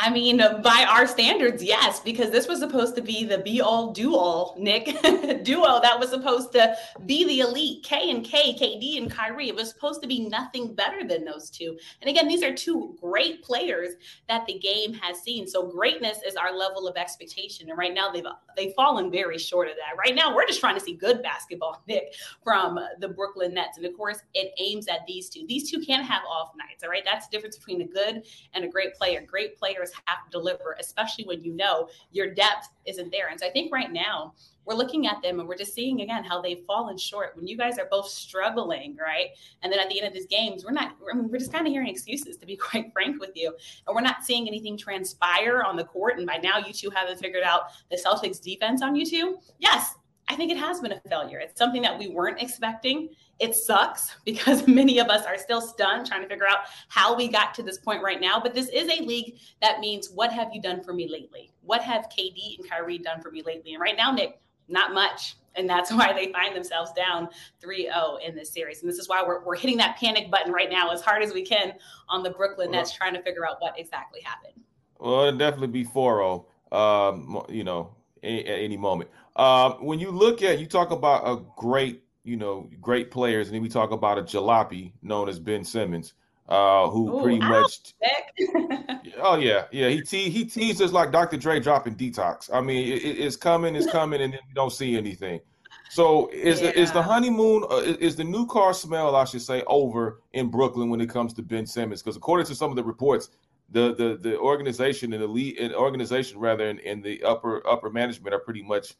[0.00, 3.92] I mean, by our standards, yes, because this was supposed to be the be all
[3.92, 4.84] do all, Nick
[5.42, 9.48] duo that was supposed to be the elite K and K, KD and Kyrie.
[9.48, 11.76] It was supposed to be nothing better than those two.
[12.00, 13.94] And again, these are two great players
[14.28, 15.48] that the game has seen.
[15.48, 17.68] So greatness is our level of expectation.
[17.68, 18.24] And right now they've
[18.56, 19.98] they've fallen very short of that.
[19.98, 23.78] Right now, we're just trying to see good basketball, Nick, from the Brooklyn Nets.
[23.78, 25.44] And of course, it aims at these two.
[25.48, 26.84] These two can have off nights.
[26.84, 27.02] All right.
[27.04, 28.22] That's the difference between a good
[28.54, 29.24] and a great player.
[29.26, 33.28] Great players have to deliver, especially when you know your depth isn't there.
[33.28, 34.34] And so I think right now
[34.68, 37.56] we're looking at them and we're just seeing again how they've fallen short when you
[37.56, 39.28] guys are both struggling, right?
[39.62, 41.66] And then at the end of these games, we're not, I mean, we're just kind
[41.66, 43.54] of hearing excuses to be quite frank with you.
[43.86, 46.18] And we're not seeing anything transpire on the court.
[46.18, 49.38] And by now, you two haven't figured out the Celtics defense on you two.
[49.58, 49.94] Yes,
[50.28, 51.38] I think it has been a failure.
[51.38, 53.08] It's something that we weren't expecting.
[53.38, 57.28] It sucks because many of us are still stunned trying to figure out how we
[57.28, 58.40] got to this point right now.
[58.40, 61.50] But this is a league that means, what have you done for me lately?
[61.62, 63.72] What have KD and Kyrie done for me lately?
[63.72, 65.36] And right now, Nick, not much.
[65.54, 67.28] And that's why they find themselves down
[67.60, 68.82] 3 0 in this series.
[68.82, 71.32] And this is why we're, we're hitting that panic button right now as hard as
[71.32, 71.72] we can
[72.08, 74.62] on the Brooklyn Nets, trying to figure out what exactly happened.
[74.98, 79.10] Well, it'll definitely be 4 0, um, you know, at any moment.
[79.38, 83.54] Uh, when you look at, you talk about a great, you know, great players, and
[83.54, 86.14] then we talk about a jalopy known as Ben Simmons,
[86.48, 87.94] uh, who Ooh, pretty much.
[89.18, 89.88] oh yeah, yeah.
[89.90, 91.36] He te- he teases like Dr.
[91.36, 92.50] Dre dropping detox.
[92.52, 95.40] I mean, it, it's coming, it's coming, and then you don't see anything.
[95.88, 96.72] So is yeah.
[96.72, 100.48] the is the honeymoon uh, is the new car smell, I should say, over in
[100.48, 102.02] Brooklyn when it comes to Ben Simmons?
[102.02, 103.30] Because according to some of the reports,
[103.70, 108.34] the the the organization and the lead organization rather and, in the upper upper management
[108.34, 108.94] are pretty much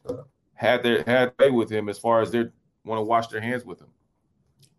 [0.53, 2.45] had their had way with him as far as they
[2.85, 3.87] want to wash their hands with him.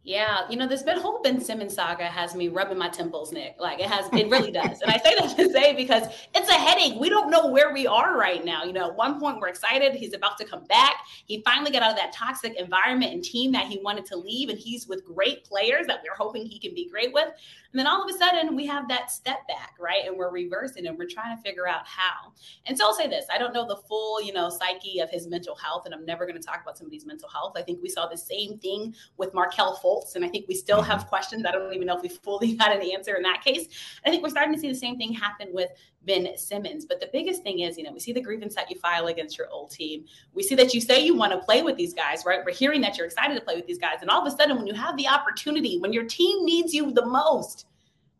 [0.02, 3.56] Yeah, you know, this whole Ben Simmons saga has me rubbing my temples, Nick.
[3.58, 4.80] Like it has, it really does.
[4.80, 6.98] And I say that to say because it's a headache.
[6.98, 8.64] We don't know where we are right now.
[8.64, 10.94] You know, at one point we're excited he's about to come back.
[11.26, 14.48] He finally got out of that toxic environment and team that he wanted to leave,
[14.48, 17.28] and he's with great players that we're hoping he can be great with.
[17.72, 20.06] And then all of a sudden we have that step back, right?
[20.06, 22.32] And we're reversing and we're trying to figure out how.
[22.66, 25.28] And so I'll say this: I don't know the full, you know, psyche of his
[25.28, 27.52] mental health, and I'm never going to talk about somebody's mental health.
[27.56, 30.16] I think we saw the same thing with Markelle Fultz.
[30.16, 31.08] And I think we still have mm-hmm.
[31.08, 31.44] questions.
[31.46, 33.68] I don't even know if we fully got an answer in that case.
[34.04, 35.70] I think we're starting to see the same thing happen with
[36.02, 36.84] Ben Simmons.
[36.84, 39.36] But the biggest thing is, you know, we see the grievance that you file against
[39.38, 40.04] your old team.
[40.34, 42.40] We see that you say you want to play with these guys, right?
[42.44, 43.98] We're hearing that you're excited to play with these guys.
[44.00, 46.92] And all of a sudden, when you have the opportunity, when your team needs you
[46.92, 47.66] the most,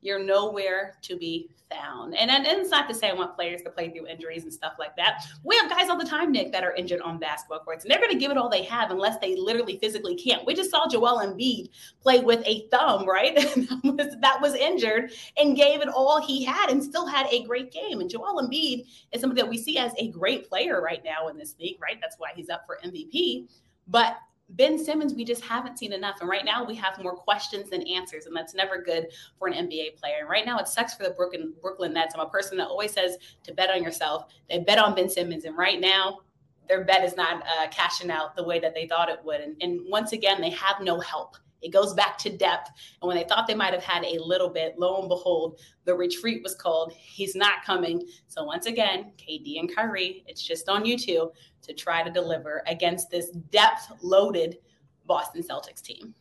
[0.01, 2.17] you're nowhere to be found.
[2.17, 4.75] And, and it's not to say I want players to play through injuries and stuff
[4.79, 5.25] like that.
[5.45, 8.01] We have guys all the time, Nick, that are injured on basketball courts, and they're
[8.01, 10.45] going to give it all they have unless they literally physically can't.
[10.47, 11.71] We just saw Joel Embiid
[12.03, 13.35] play with a thumb, right?
[13.37, 18.01] that, was, injured and gave it all he had and still had a great game.
[18.01, 21.39] And Joel Embiid is somebody that we see as a great player right now in
[21.39, 21.99] this league, right?
[22.01, 23.49] That's why he's up for MVP.
[23.87, 24.17] But
[24.51, 26.17] Ben Simmons, we just haven't seen enough.
[26.21, 28.27] And right now we have more questions than answers.
[28.27, 29.09] And that's never good
[29.39, 30.17] for an NBA player.
[30.21, 32.15] And right now it sucks for the Brooklyn, Brooklyn Nets.
[32.15, 34.33] I'm a person that always says to bet on yourself.
[34.49, 35.45] They bet on Ben Simmons.
[35.45, 36.21] And right now
[36.69, 39.41] their bet is not uh, cashing out the way that they thought it would.
[39.41, 41.37] And, and once again, they have no help.
[41.63, 42.71] It goes back to depth.
[43.01, 45.95] And when they thought they might have had a little bit, lo and behold, the
[45.95, 46.93] retreat was called.
[46.93, 48.03] He's not coming.
[48.29, 52.63] So once again, KD and Kyrie, it's just on you two to try to deliver
[52.67, 54.59] against this depth loaded
[55.07, 56.15] Boston Celtics team.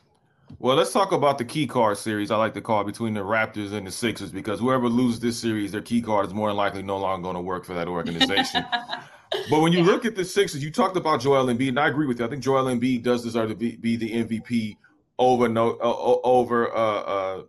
[0.57, 2.31] Well, let's talk about the key card series.
[2.31, 5.71] I like to call between the Raptors and the Sixers because whoever loses this series,
[5.71, 8.65] their key card is more than likely no longer going to work for that organization.
[9.49, 9.85] but when you yeah.
[9.85, 12.25] look at the Sixers, you talked about Joel Embiid, and I agree with you.
[12.25, 14.75] I think Joel Embiid does deserve to be, be the MVP
[15.19, 17.43] over no uh, over uh uh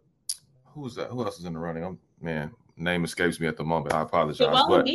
[0.67, 1.09] who's that?
[1.09, 1.85] Who else is in the running?
[1.85, 3.95] I'm man, name escapes me at the moment.
[3.95, 4.39] I apologize.
[4.39, 4.87] But,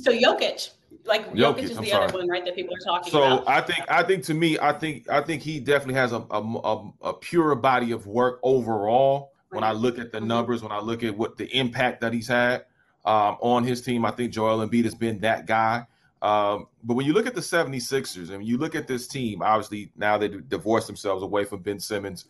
[0.00, 0.70] so Jokic.
[1.06, 2.04] Like Jokic, Jokic is I'm the sorry.
[2.04, 2.44] other one, right?
[2.44, 3.44] That people are talking so about.
[3.44, 6.24] So I think, I think to me, I think, I think he definitely has a
[6.30, 9.32] a, a, a pure body of work overall.
[9.50, 9.56] Right.
[9.56, 10.28] When I look at the mm-hmm.
[10.28, 12.66] numbers, when I look at what the impact that he's had
[13.04, 15.86] um, on his team, I think Joel Embiid has been that guy.
[16.22, 19.90] Um, but when you look at the 76ers and you look at this team, obviously
[19.96, 22.26] now they divorced themselves away from Ben Simmons.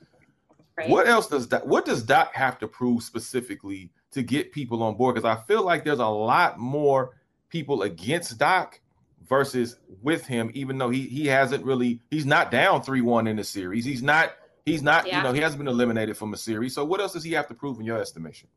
[0.79, 0.89] Right.
[0.89, 4.97] What else does that what does Doc have to prove specifically to get people on
[4.97, 5.17] board?
[5.17, 7.17] Because I feel like there's a lot more
[7.49, 8.81] people against Doc
[9.29, 13.45] versus with him, even though he he hasn't really he's not down 3-1 in the
[13.45, 13.85] series.
[13.85, 14.33] He's not
[14.65, 15.19] he's not, yeah.
[15.19, 16.75] you know, he hasn't been eliminated from a series.
[16.75, 18.49] So what else does he have to prove in your estimation?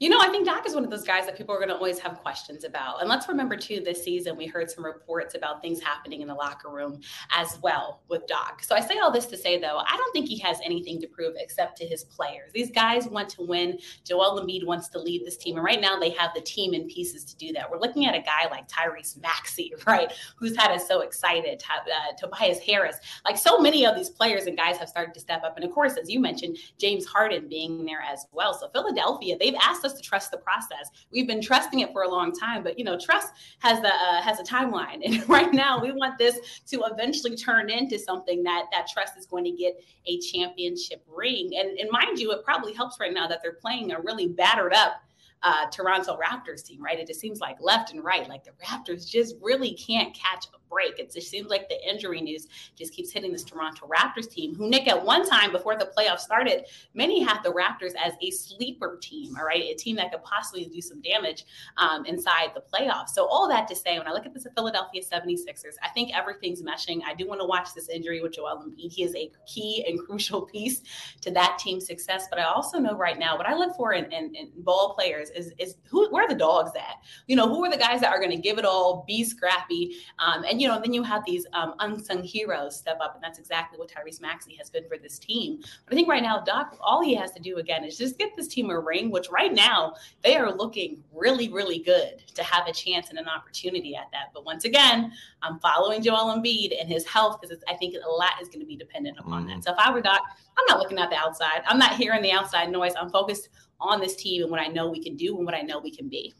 [0.00, 1.74] You know, I think Doc is one of those guys that people are going to
[1.74, 3.00] always have questions about.
[3.00, 6.34] And let's remember, too, this season we heard some reports about things happening in the
[6.34, 7.00] locker room
[7.32, 8.62] as well with Doc.
[8.62, 11.08] So I say all this to say, though, I don't think he has anything to
[11.08, 12.52] prove except to his players.
[12.52, 13.78] These guys want to win.
[14.04, 15.56] Joel Embiid wants to lead this team.
[15.56, 17.68] And right now they have the team in pieces to do that.
[17.68, 21.60] We're looking at a guy like Tyrese Maxey, right, who's had us so excited.
[21.68, 22.98] Uh, Tobias Harris.
[23.24, 25.56] Like so many of these players and guys have started to step up.
[25.56, 28.54] And of course, as you mentioned, James Harden being there as well.
[28.54, 30.90] So Philadelphia, they've asked us to trust the process.
[31.10, 34.22] We've been trusting it for a long time, but you know, trust has the uh,
[34.22, 38.66] has a timeline, and right now we want this to eventually turn into something that
[38.72, 41.50] that trust is going to get a championship ring.
[41.56, 44.74] And and mind you, it probably helps right now that they're playing a really battered
[44.74, 45.02] up
[45.42, 46.98] uh, Toronto Raptors team, right?
[46.98, 50.58] It just seems like left and right, like the Raptors just really can't catch a
[50.68, 50.98] break.
[50.98, 52.46] It just seems like the injury news
[52.76, 56.20] just keeps hitting this Toronto Raptors team, who Nick at one time before the playoffs
[56.20, 60.22] started, many had the Raptors as a sleeper team, all right, a team that could
[60.22, 61.44] possibly do some damage
[61.76, 63.10] um, inside the playoffs.
[63.10, 66.62] So all that to say, when I look at this Philadelphia 76ers, I think everything's
[66.62, 67.00] meshing.
[67.06, 68.92] I do want to watch this injury with Joel Embiid.
[68.92, 70.82] He is a key and crucial piece
[71.22, 72.26] to that team's success.
[72.30, 75.27] But I also know right now what I look for in, in, in ball players
[75.30, 76.96] is is who where are the dogs at?
[77.26, 79.96] You know, who are the guys that are going to give it all, be scrappy,
[80.18, 83.38] um, and you know, then you have these um, unsung heroes step up, and that's
[83.38, 85.58] exactly what Tyrese Maxey has been for this team.
[85.60, 88.34] But I think right now, Doc, all he has to do again is just get
[88.36, 92.66] this team a ring, which right now they are looking really, really good to have
[92.66, 94.30] a chance and an opportunity at that.
[94.34, 95.12] But once again,
[95.42, 98.66] I'm following Joel Embiid and his health because I think a lot is going to
[98.66, 99.56] be dependent upon mm-hmm.
[99.56, 99.64] that.
[99.64, 100.22] So if I were Doc,
[100.58, 101.62] I'm not looking at the outside.
[101.66, 102.92] I'm not hearing the outside noise.
[102.98, 103.48] I'm focused
[103.80, 105.90] on this team and what I know we can do and what I know we
[105.90, 106.34] can be.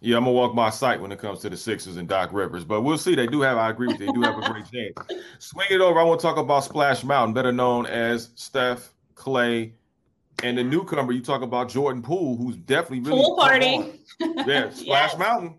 [0.00, 2.64] Yeah, I'm gonna walk my site when it comes to the Sixers and Doc Rivers,
[2.64, 3.14] but we'll see.
[3.14, 4.94] They do have, I agree with you, they do have a great chance.
[5.38, 5.98] Swing it over.
[5.98, 9.72] I want to talk about Splash Mountain, better known as Steph, Klay,
[10.42, 11.12] and the newcomer.
[11.12, 14.00] You talk about Jordan Poole, who's definitely really pool party.
[14.20, 15.18] Yeah, Splash yes.
[15.18, 15.54] Mountain,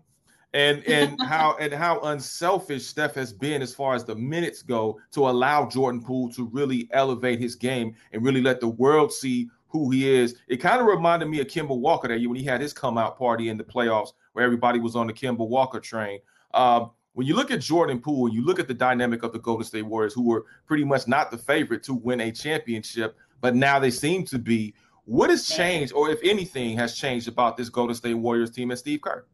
[0.54, 5.00] and and how and how unselfish Steph has been as far as the minutes go
[5.12, 9.50] to allow Jordan Poole to really elevate his game and really let the world see
[9.68, 10.36] who he is.
[10.48, 12.98] It kind of reminded me of Kemba Walker that year when he had his come
[12.98, 16.20] out party in the playoffs where everybody was on the Kemba Walker train.
[16.54, 19.40] Um, when you look at Jordan Poole, and you look at the dynamic of the
[19.40, 23.54] Golden State Warriors, who were pretty much not the favorite to win a championship, but
[23.56, 24.74] now they seem to be.
[25.04, 28.78] What has changed, or if anything has changed about this Golden State Warriors team and
[28.78, 29.24] Steve Kerr?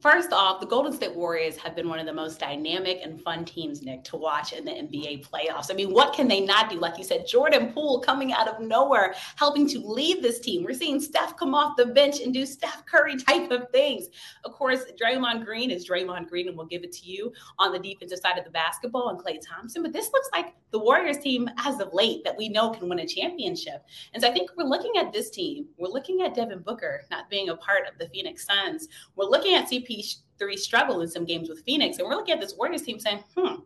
[0.00, 3.44] First off, the Golden State Warriors have been one of the most dynamic and fun
[3.44, 5.70] teams, Nick, to watch in the NBA playoffs.
[5.70, 6.78] I mean, what can they not do?
[6.78, 10.64] Like you said, Jordan Poole coming out of nowhere, helping to lead this team.
[10.64, 14.06] We're seeing Steph come off the bench and do Steph Curry type of things.
[14.44, 17.78] Of course, Draymond Green is Draymond Green, and we'll give it to you on the
[17.78, 19.82] defensive side of the basketball and Klay Thompson.
[19.82, 23.00] But this looks like the Warriors team as of late that we know can win
[23.00, 23.84] a championship.
[24.14, 25.66] And so I think we're looking at this team.
[25.76, 28.88] We're looking at Devin Booker not being a part of the Phoenix Suns.
[29.16, 31.98] We're looking at CP3 struggle in some games with Phoenix.
[31.98, 33.60] And we're looking at this Warriors team saying, hmm,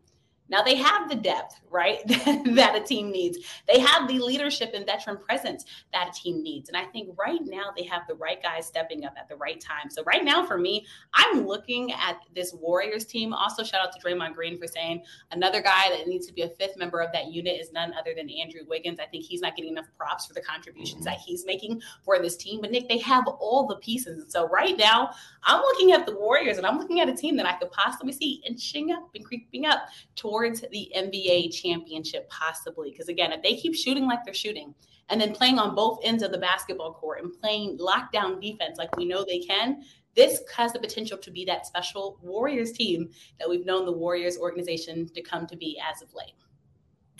[0.48, 3.38] now they have the depth, right, that a team needs.
[3.66, 6.68] They have the leadership and veteran presence that a team needs.
[6.68, 9.60] And I think right now they have the right guys stepping up at the right
[9.60, 9.90] time.
[9.90, 13.32] So right now for me, I'm looking at this Warriors team.
[13.32, 16.48] Also, shout out to Draymond Green for saying another guy that needs to be a
[16.48, 19.00] fifth member of that unit is none other than Andrew Wiggins.
[19.00, 22.36] I think he's not getting enough props for the contributions that he's making for this
[22.36, 22.60] team.
[22.60, 24.26] But Nick, they have all the pieces.
[24.28, 25.10] So right now,
[25.42, 28.12] I'm looking at the Warriors and I'm looking at a team that I could possibly
[28.12, 32.90] see inching up and creeping up towards towards the NBA championship, possibly.
[32.90, 34.74] Because again, if they keep shooting like they're shooting
[35.08, 38.94] and then playing on both ends of the basketball court and playing lockdown defense like
[38.96, 39.82] we know they can,
[40.14, 44.38] this has the potential to be that special Warriors team that we've known the Warriors
[44.38, 46.34] organization to come to be as of late.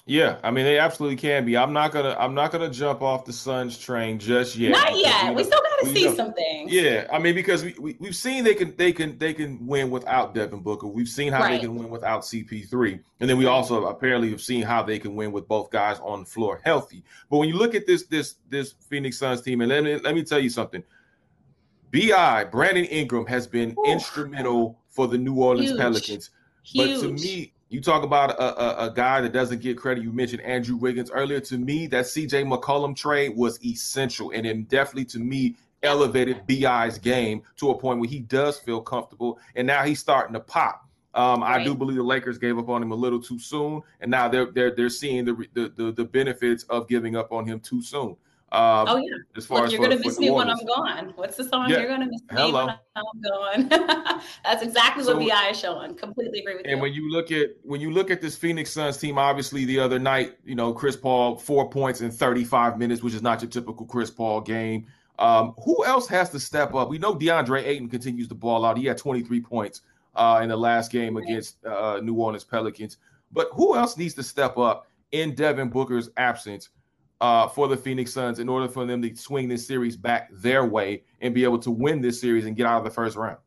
[0.09, 1.57] Yeah, I mean they absolutely can be.
[1.57, 4.71] I'm not gonna I'm not gonna jump off the Suns train just yet.
[4.71, 5.35] Not yet.
[5.35, 6.73] We, we still gotta see know, some things.
[6.73, 9.91] Yeah, I mean because we, we we've seen they can they can they can win
[9.91, 10.87] without Devin Booker.
[10.87, 11.53] We've seen how right.
[11.53, 15.15] they can win without CP3, and then we also apparently have seen how they can
[15.15, 17.03] win with both guys on the floor healthy.
[17.31, 20.15] But when you look at this this this Phoenix Suns team, and let me let
[20.15, 20.83] me tell you something.
[21.93, 23.85] BI Brandon Ingram has been Ooh.
[23.87, 25.79] instrumental for the New Orleans Huge.
[25.79, 26.31] Pelicans.
[26.63, 27.01] Huge.
[27.01, 30.05] But to me, you talk about a, a, a, guy that doesn't get credit.
[30.05, 31.41] You mentioned Andrew Wiggins earlier.
[31.41, 35.57] To me, that CJ McCollum trade was essential, and it definitely to me
[35.87, 40.35] elevated BI's game to a point where he does feel comfortable, and now he's starting
[40.35, 40.87] to pop.
[41.15, 41.61] Um, right.
[41.61, 44.29] I do believe the Lakers gave up on him a little too soon, and now
[44.29, 47.83] they're they're they're seeing the the the, the benefits of giving up on him too
[47.83, 48.17] soon.
[48.53, 49.17] Um, oh yeah.
[49.37, 51.13] As far Look, as you're gonna miss me when I'm gone.
[51.17, 51.69] What's the song?
[51.69, 51.81] Yeah.
[51.81, 52.67] You're gonna miss Hello.
[52.67, 54.21] me when I'm gone.
[54.45, 55.95] That's exactly so, what Bi is showing.
[55.97, 56.73] Completely agree with and you.
[56.75, 59.81] And when you look at when you look at this Phoenix Suns team, obviously the
[59.81, 63.51] other night, you know, Chris Paul four points in 35 minutes, which is not your
[63.51, 64.87] typical Chris Paul game.
[65.19, 66.89] Um, who else has to step up?
[66.89, 68.77] We know DeAndre Ayton continues to ball out.
[68.77, 69.83] He had 23 points
[70.15, 72.99] uh, in the last game against uh, New Orleans Pelicans.
[73.33, 76.71] But who else needs to step up in Devin Booker's absence
[77.21, 80.65] uh, for the Phoenix Suns in order for them to swing this series back their
[80.67, 83.39] way and be able to win this series and get out of the first round?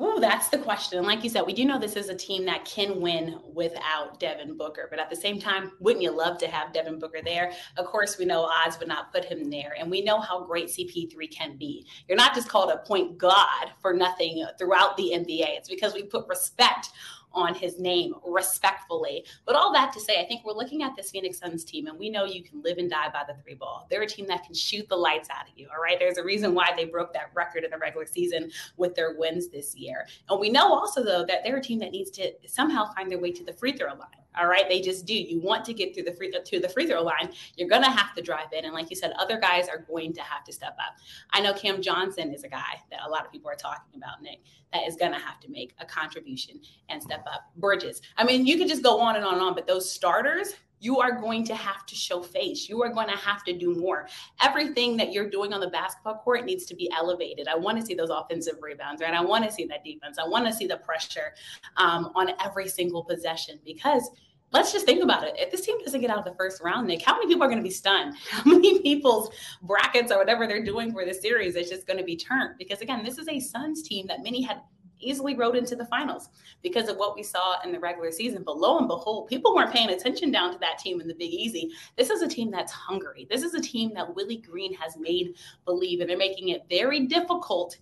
[0.00, 1.02] Oh, that's the question.
[1.02, 4.56] Like you said, we do know this is a team that can win without Devin
[4.56, 4.86] Booker.
[4.88, 7.50] But at the same time, wouldn't you love to have Devin Booker there?
[7.76, 9.74] Of course, we know odds would not put him there.
[9.76, 11.84] And we know how great CP3 can be.
[12.06, 15.56] You're not just called a point god for nothing throughout the NBA.
[15.56, 16.90] It's because we put respect
[17.32, 19.24] on his name respectfully.
[19.44, 21.98] But all that to say, I think we're looking at this Phoenix Suns team, and
[21.98, 23.86] we know you can live and die by the three ball.
[23.90, 25.68] They're a team that can shoot the lights out of you.
[25.74, 25.98] All right.
[25.98, 29.48] There's a reason why they broke that record in the regular season with their wins
[29.48, 30.06] this year.
[30.28, 33.18] And we know also, though, that they're a team that needs to somehow find their
[33.18, 34.08] way to the free throw line.
[34.38, 35.14] All right, they just do.
[35.14, 37.30] You want to get through the free to the free throw line.
[37.56, 40.22] You're gonna have to drive in, and like you said, other guys are going to
[40.22, 40.98] have to step up.
[41.32, 44.22] I know Cam Johnson is a guy that a lot of people are talking about,
[44.22, 44.40] Nick,
[44.72, 47.50] that is gonna have to make a contribution and step up.
[47.56, 48.00] Bridges.
[48.16, 51.00] I mean, you could just go on and on and on, but those starters, you
[51.00, 52.68] are going to have to show face.
[52.68, 54.06] You are going to have to do more.
[54.40, 57.48] Everything that you're doing on the basketball court needs to be elevated.
[57.48, 59.12] I want to see those offensive rebounds, right?
[59.12, 60.18] I want to see that defense.
[60.18, 61.34] I want to see the pressure
[61.78, 64.08] um, on every single possession because–
[64.52, 65.34] let's just think about it.
[65.36, 67.48] If this team doesn't get out of the first round, Nick, how many people are
[67.48, 68.14] going to be stunned?
[68.30, 69.30] How many people's
[69.62, 72.56] brackets or whatever they're doing for the series is just going to be turned?
[72.58, 74.60] Because again, this is a Suns team that many had
[75.00, 76.28] easily rode into the finals
[76.62, 78.42] because of what we saw in the regular season.
[78.44, 81.32] But lo and behold, people weren't paying attention down to that team in the Big
[81.32, 81.70] Easy.
[81.96, 83.26] This is a team that's hungry.
[83.30, 85.34] This is a team that Willie Green has made
[85.64, 87.76] believe, and they're making it very difficult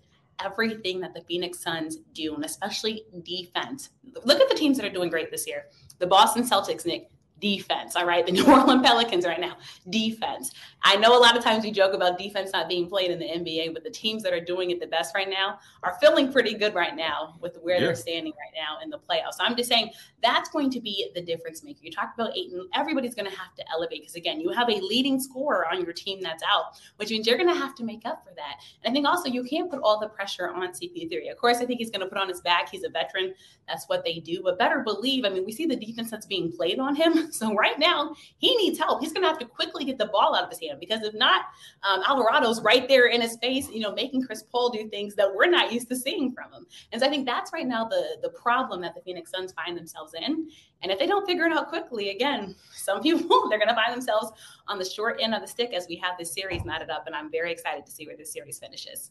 [0.45, 3.91] everything that the Phoenix Suns do, and especially defense.
[4.25, 5.67] Look at the teams that are doing great this year
[5.99, 7.11] the Boston Celtics, Nick,
[7.41, 7.97] defense.
[7.97, 8.25] All right.
[8.25, 9.57] The New Orleans Pelicans right now,
[9.91, 10.53] defense.
[10.83, 13.27] I know a lot of times we joke about defense not being played in the
[13.27, 16.55] NBA, but the teams that are doing it the best right now are feeling pretty
[16.55, 17.87] good right now with where yeah.
[17.87, 19.35] they're standing right now in the playoffs.
[19.39, 19.91] So I'm just saying
[20.23, 21.81] that's going to be the difference maker.
[21.83, 24.81] You talk about Ayton, everybody's going to have to elevate because, again, you have a
[24.81, 28.07] leading scorer on your team that's out, which means you're going to have to make
[28.07, 28.61] up for that.
[28.85, 31.31] And I think also you can't put all the pressure on CP3.
[31.31, 32.71] Of course, I think he's going to put on his back.
[32.71, 33.35] He's a veteran.
[33.69, 34.43] That's what they do.
[34.43, 37.55] But better believe, I mean, we see the defense that's being played on him so
[37.55, 39.03] right now, he needs help.
[39.03, 41.15] He's going to have to quickly get the ball out of his hand because if
[41.15, 41.47] not,
[41.83, 45.33] um, Alvarado's right there in his face, you know, making Chris Paul do things that
[45.35, 46.67] we're not used to seeing from him.
[46.93, 49.77] And so I think that's right now the the problem that the Phoenix Suns find
[49.77, 50.49] themselves in.
[50.83, 53.93] And if they don't figure it out quickly, again, some people they're going to find
[53.93, 54.33] themselves
[54.69, 57.07] on the short end of the stick as we have this series knotted up.
[57.07, 59.11] And I'm very excited to see where this series finishes.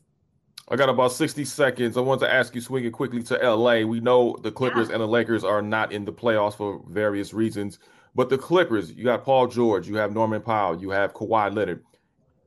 [0.67, 1.95] I got about 60 seconds.
[1.95, 3.81] I want to ask you, swinging quickly to LA.
[3.81, 4.95] We know the Clippers yeah.
[4.95, 7.77] and the Lakers are not in the playoffs for various reasons,
[8.15, 11.83] but the Clippers, you got Paul George, you have Norman Powell, you have Kawhi Leonard.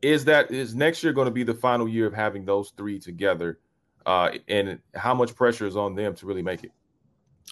[0.00, 2.98] Is that is next year going to be the final year of having those three
[2.98, 3.58] together?
[4.06, 6.72] Uh, and how much pressure is on them to really make it?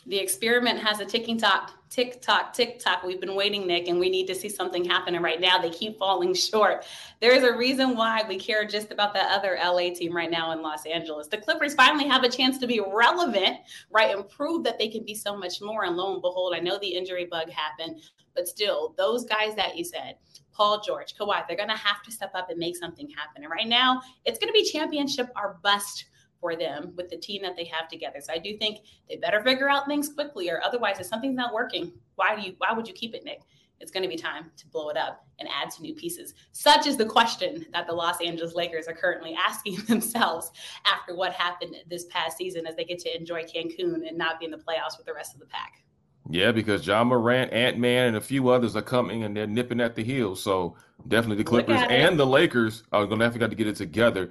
[0.07, 3.03] The experiment has a ticking tock, tick tock, tick tock.
[3.03, 5.15] We've been waiting, Nick, and we need to see something happen.
[5.15, 6.85] And right now, they keep falling short.
[7.21, 10.63] There's a reason why we care just about that other LA team right now in
[10.63, 11.29] Los Angeles.
[11.29, 13.59] The Clippers finally have a chance to be relevant,
[13.91, 15.85] right, and prove that they can be so much more.
[15.85, 18.01] And lo and behold, I know the injury bug happened,
[18.35, 20.17] but still, those guys that you said,
[20.53, 23.43] Paul George, Kawhi, they're going to have to step up and make something happen.
[23.43, 26.07] And right now, it's going to be championship or bust
[26.41, 28.21] for them with the team that they have together.
[28.21, 31.55] So I do think they better figure out things quickly, or otherwise, if something's not
[31.55, 32.55] working, why do you?
[32.59, 33.41] Why would you keep it, Nick?
[33.79, 36.33] It's going to be time to blow it up and add some new pieces.
[36.53, 40.51] Such is the question that the Los Angeles Lakers are currently asking themselves
[40.87, 44.47] after what happened this past season as they get to enjoy Cancun and not be
[44.47, 45.83] in the playoffs with the rest of the pack.
[46.29, 49.81] Yeah, because Ja Morant, Ant Man, and a few others are coming and they're nipping
[49.81, 50.43] at the heels.
[50.43, 50.77] So
[51.07, 54.31] definitely the Clippers and the Lakers are going to have to get it together.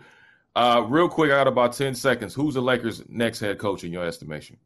[0.55, 2.33] Uh, real quick, I got about 10 seconds.
[2.33, 4.57] Who's the Lakers' next head coach in your estimation?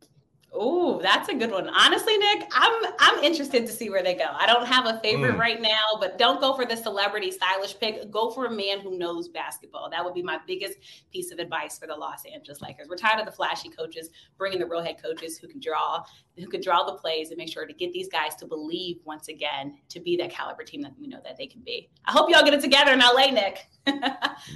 [0.51, 1.69] Oh, that's a good one.
[1.69, 4.25] Honestly, Nick, I'm I'm interested to see where they go.
[4.33, 5.39] I don't have a favorite mm.
[5.39, 8.09] right now, but don't go for the celebrity stylish pick.
[8.09, 9.89] Go for a man who knows basketball.
[9.91, 10.79] That would be my biggest
[11.11, 12.87] piece of advice for the Los Angeles Lakers.
[12.89, 16.03] We're tired of the flashy coaches, bringing the real head coaches who can draw,
[16.35, 19.27] who can draw the plays and make sure to get these guys to believe once
[19.27, 21.89] again to be that caliber team that we know that they can be.
[22.05, 23.67] I hope y'all get it together in LA, Nick.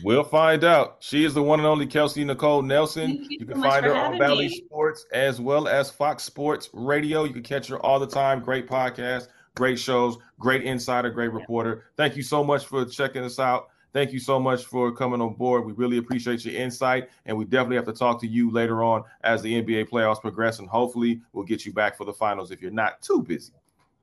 [0.04, 0.98] we'll find out.
[1.02, 3.12] She is the one and only Kelsey Nicole Nelson.
[3.12, 7.24] You, you can so find her on Bally Sports as well as Fox Sports Radio.
[7.24, 8.42] You can catch her all the time.
[8.42, 11.86] Great podcast, great shows, great insider, great reporter.
[11.98, 13.70] Thank you so much for checking us out.
[13.94, 15.66] Thank you so much for coming on board.
[15.66, 19.04] We really appreciate your insight, and we definitely have to talk to you later on
[19.24, 22.60] as the NBA playoffs progress, and hopefully we'll get you back for the finals if
[22.60, 23.54] you're not too busy.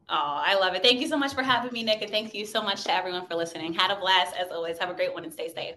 [0.08, 0.82] Oh, I love it.
[0.82, 3.26] Thank you so much for having me, Nick, and thank you so much to everyone
[3.26, 3.72] for listening.
[3.72, 4.78] Had a blast as always.
[4.78, 5.76] Have a great one and stay safe.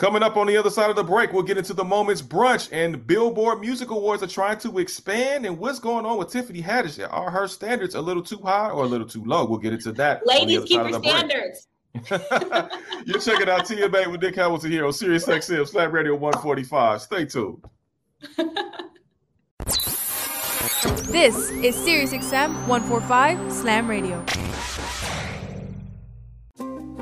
[0.00, 2.70] Coming up on the other side of the break, we'll get into the Moments Brunch
[2.72, 5.44] and Billboard Music Awards are trying to expand.
[5.44, 7.06] And what's going on with Tiffany Haddish?
[7.12, 9.44] Are her standards a little too high or a little too low?
[9.44, 10.26] We'll get into that.
[10.26, 11.68] Ladies, keep your standards.
[13.04, 17.02] You're checking out TMA with Nick Hamilton here on Sirius XM Slam Radio 145.
[17.02, 17.62] Stay tuned.
[21.10, 24.24] this is Sirius XM 145 Slam Radio.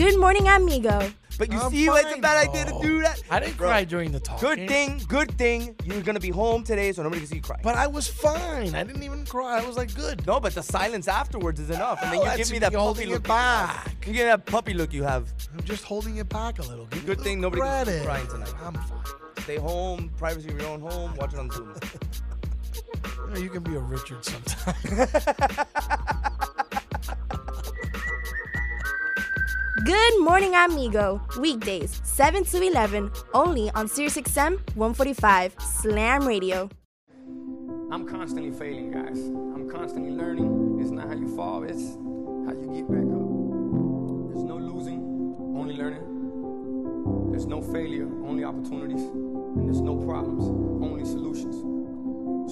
[0.00, 1.12] Good morning, amigo.
[1.36, 3.22] But you I'm see why it's a bad idea to do that?
[3.28, 4.40] I didn't Bro, cry during the talk.
[4.40, 7.60] Good thing, good thing you're gonna be home today so nobody can see you cry.
[7.62, 8.74] But I was fine.
[8.74, 9.60] I didn't even cry.
[9.60, 10.26] I was like good.
[10.26, 11.98] No, but the silence afterwards is enough.
[12.02, 13.24] And then you give me that puppy look.
[13.24, 14.06] back.
[14.06, 15.30] You get that puppy look you have.
[15.52, 16.86] I'm just holding it back a little.
[16.86, 17.84] Give good thing nobody credit.
[17.84, 18.54] can see you crying tonight.
[18.64, 19.04] I'm fine.
[19.40, 21.74] Stay home, privacy of your own home, watch it on Zoom.
[23.04, 25.08] you, know, you can be a Richard sometime.
[29.84, 31.22] Good morning, amigo.
[31.38, 36.68] Weekdays, 7 to 11, only on SiriusXM 145 Slam Radio.
[37.90, 39.18] I'm constantly failing, guys.
[39.18, 40.80] I'm constantly learning.
[40.82, 41.94] It's not how you fall, it's
[42.44, 43.24] how you get back up.
[44.28, 45.00] There's no losing,
[45.56, 47.30] only learning.
[47.30, 49.02] There's no failure, only opportunities.
[49.02, 50.44] And there's no problems,
[50.84, 51.56] only solutions.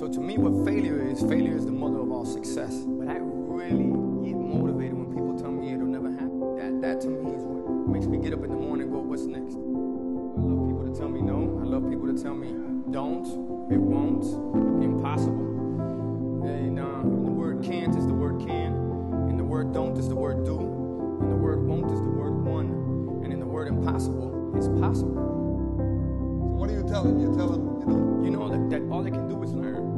[0.00, 2.74] So to me, what failure is, failure is the mother of all success.
[2.86, 3.90] But I really
[4.24, 4.97] get motivated
[6.98, 9.22] That, to me is what makes me get up in the morning and go, what's
[9.22, 9.54] next?
[9.54, 11.60] I love people to tell me no.
[11.62, 12.50] I love people to tell me
[12.90, 13.24] don't,
[13.70, 14.24] it won't,
[14.82, 16.42] impossible.
[16.42, 18.74] And uh, the word can't is the word can,
[19.30, 22.34] and the word don't is the word do, and the word won't is the word
[22.44, 25.14] one, and in the word impossible is possible.
[25.14, 27.20] So what are you telling?
[27.20, 29.97] You tell them, you know, you know that, that all they can do is learn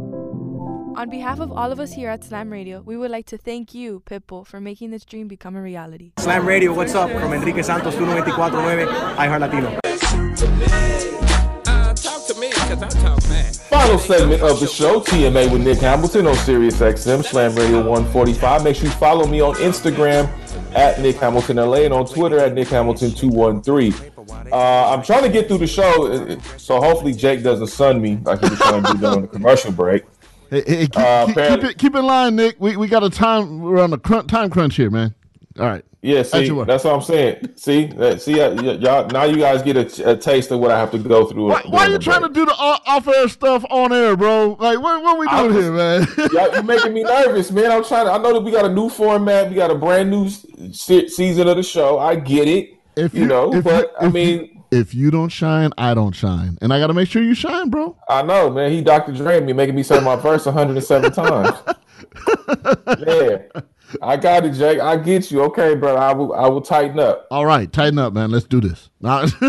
[0.95, 3.73] On behalf of all of us here at Slam Radio, we would like to thank
[3.73, 6.11] you, Pitbull, for making this dream become a reality.
[6.19, 7.09] Slam Radio, what's up?
[7.11, 9.79] From Enrique Santos, 1249, iHeart Latino.
[13.69, 18.63] Final segment of the show, TMA with Nick Hamilton on Sirius XM, Slam Radio 145.
[18.63, 20.29] Make sure you follow me on Instagram
[20.75, 23.93] at Nick Hamilton LA and on Twitter at Nick Hamilton 213.
[24.51, 28.17] Uh, I'm trying to get through the show, uh, so hopefully Jake doesn't sun me
[28.23, 30.03] like he was trying to do during the commercial break.
[30.51, 32.57] Hey, hey, keep, Uh, keep, keep it keep in line, Nick.
[32.59, 33.61] We we got a time.
[33.61, 35.15] We're on a crunch, time crunch here, man.
[35.57, 35.83] All right.
[36.03, 36.67] Yeah, see, work.
[36.67, 37.49] that's what I'm saying.
[37.57, 40.79] See, that, see, uh, y'all now you guys get a, a taste of what I
[40.79, 41.49] have to go through.
[41.49, 44.57] Why, why are you trying to do the off-air stuff on air, bro?
[44.59, 46.07] Like, what, what we doing was- here, man?
[46.33, 47.71] Y'all, you making me nervous, man.
[47.71, 48.13] I'm trying to.
[48.13, 49.49] I know that we got a new format.
[49.49, 50.27] We got a brand new
[50.71, 51.99] se- season of the show.
[51.99, 52.77] I get it.
[52.95, 56.73] If you, know, if but I mean, if you don't shine, I don't shine, and
[56.73, 57.97] I got to make sure you shine, bro.
[58.09, 58.71] I know, man.
[58.71, 59.11] He Dr.
[59.11, 61.51] Dre me, making me say my verse 107 times.
[63.05, 63.37] yeah,
[64.01, 64.79] I got it, Jake.
[64.79, 65.43] I get you.
[65.43, 65.95] Okay, bro.
[65.95, 66.33] I will.
[66.33, 67.27] I will tighten up.
[67.29, 68.31] All right, tighten up, man.
[68.31, 68.89] Let's do this.
[69.01, 69.29] Man.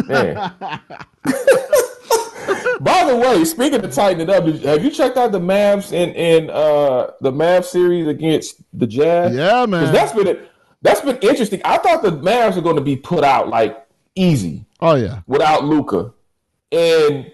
[2.81, 6.51] By the way, speaking of tightening up, have you checked out the Mavs in in
[6.51, 9.37] uh the Mavs series against the Jazz?
[9.37, 9.93] Yeah, man.
[9.93, 10.37] that's been a,
[10.83, 11.61] that's been interesting.
[11.65, 13.82] I thought the Mavs were going to be put out like
[14.15, 15.21] easy oh yeah.
[15.27, 16.13] without Luka,
[16.71, 17.33] and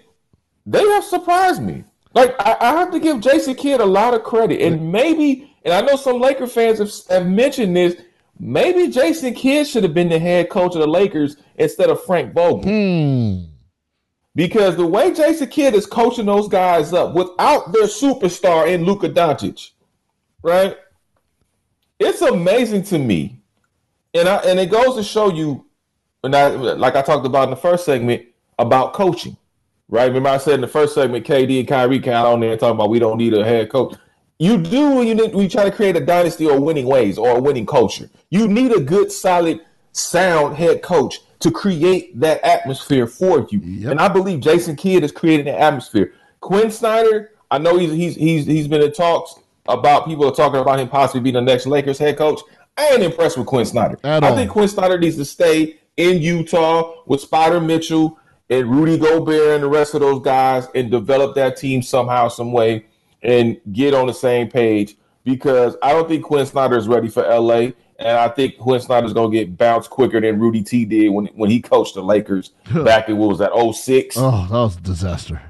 [0.65, 1.83] they have surprised me.
[2.13, 5.73] Like I, I have to give Jason Kidd a lot of credit, and maybe, and
[5.73, 8.01] I know some Laker fans have, have mentioned this.
[8.39, 12.33] Maybe Jason Kidd should have been the head coach of the Lakers instead of Frank
[12.33, 12.63] Vogel.
[12.63, 13.45] Hmm.
[14.33, 19.09] Because the way Jason Kidd is coaching those guys up without their superstar in Luka
[19.09, 19.71] Doncic,
[20.41, 20.77] right?
[21.99, 23.41] It's amazing to me,
[24.13, 25.65] and I and it goes to show you,
[26.23, 28.23] and I like I talked about in the first segment
[28.57, 29.37] about coaching,
[29.87, 30.05] right?
[30.05, 32.89] Remember I said in the first segment, KD and Kyrie got on there talking about
[32.89, 33.95] we don't need a head coach.
[34.37, 37.37] You do when you when you try to create a dynasty or winning ways or
[37.37, 38.09] a winning culture.
[38.29, 39.61] You need a good, solid,
[39.91, 43.89] sound head coach to create that atmosphere for you.
[43.89, 46.13] And I believe Jason Kidd is creating that atmosphere.
[46.41, 49.35] Quin Snyder, I know he's he's he's he's been in talks
[49.67, 52.41] about people talking about him possibly being the next Lakers head coach.
[52.77, 53.99] I ain't impressed with Quin Snyder.
[54.03, 58.17] I think Quin Snyder needs to stay in Utah with Spida Mitchell
[58.49, 62.53] and Rudy Gobert and the rest of those guys and develop that team somehow, some
[62.53, 62.85] way,
[63.21, 64.95] and get on the same page.
[65.25, 69.11] Because I don't think Quin Snyder is ready for LA, and I think Quin Snyder's
[69.11, 73.09] gonna get bounced quicker than Rudy T did when when he coached the Lakers back
[73.09, 74.15] in what was that 06?
[74.17, 75.41] Oh, that was a disaster.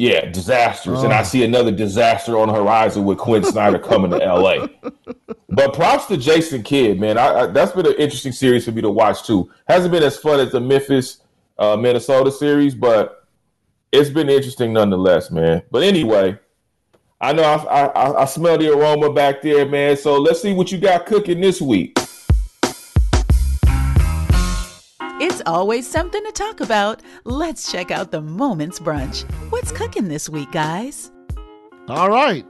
[0.00, 1.02] Yeah, disastrous.
[1.02, 1.24] And I Oh.
[1.24, 4.66] see another disaster on the horizon with Quin Snyder coming to LA.
[5.50, 7.18] But props to Jason Kidd, man.
[7.18, 9.50] I, I, that's been an interesting series for me to watch too.
[9.68, 11.18] Hasn't been as fun as the Memphis
[11.58, 13.26] uh, Minnesota series, but
[13.92, 15.60] it's been interesting nonetheless, man.
[15.70, 16.38] But anyway,
[17.20, 19.98] I know I, I, I smell the aroma back there, man.
[19.98, 21.98] So let's see what you got cooking this week.
[25.50, 27.02] Always something to talk about.
[27.24, 29.28] Let's check out the Moments Brunch.
[29.50, 31.10] What's cooking this week, guys?
[31.88, 32.46] All right.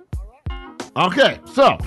[0.97, 1.79] Okay, so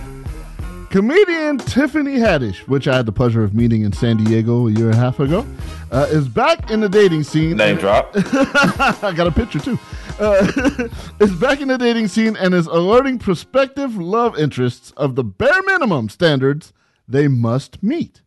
[0.90, 4.88] comedian Tiffany Haddish, which I had the pleasure of meeting in San Diego a year
[4.88, 5.46] and a half ago,
[5.92, 7.58] uh, is back in the dating scene.
[7.58, 8.12] Name drop.
[8.16, 9.78] I got a picture too.
[10.20, 10.88] Uh,
[11.20, 15.62] is back in the dating scene and is alerting prospective love interests of the bare
[15.64, 16.74] minimum standards
[17.08, 18.23] they must meet.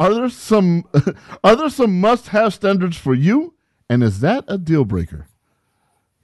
[0.00, 0.86] Are there some
[1.44, 3.52] are there some must-have standards for you?
[3.90, 5.26] And is that a deal breaker?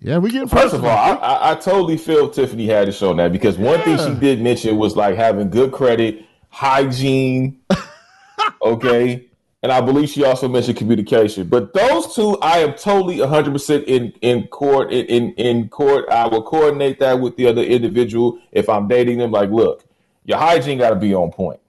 [0.00, 3.18] Yeah, we get First of all, I, I, I totally feel Tiffany had Haddish on
[3.18, 7.60] that because one thing she did mention was like having good credit, hygiene,
[8.62, 9.26] okay,
[9.62, 11.46] and I believe she also mentioned communication.
[11.46, 14.90] But those two, I am totally 100 percent in in court.
[14.90, 19.18] In, in in court, I will coordinate that with the other individual if I'm dating
[19.18, 19.32] them.
[19.32, 19.84] Like, look,
[20.24, 21.60] your hygiene got to be on point.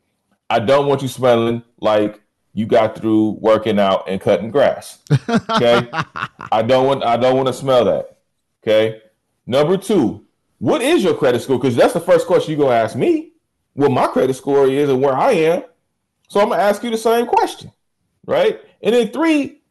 [0.49, 2.21] I don't want you smelling like
[2.53, 4.99] you got through working out and cutting grass.
[5.29, 5.89] Okay.
[6.51, 8.17] I don't want I don't want to smell that.
[8.63, 9.01] Okay.
[9.45, 10.25] Number two,
[10.59, 11.59] what is your credit score?
[11.59, 13.31] Because that's the first question you're gonna ask me.
[13.73, 15.63] What my credit score is and where I am.
[16.29, 17.71] So I'm gonna ask you the same question.
[18.25, 18.59] Right?
[18.81, 19.61] And then three,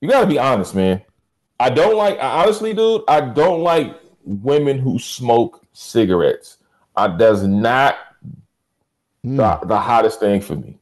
[0.00, 1.02] you gotta be honest, man.
[1.60, 3.94] I don't like I honestly, dude, I don't like
[4.24, 6.58] women who smoke cigarettes.
[6.96, 7.96] I does not
[9.24, 9.36] Hmm.
[9.36, 10.78] the, the hottest thing for me.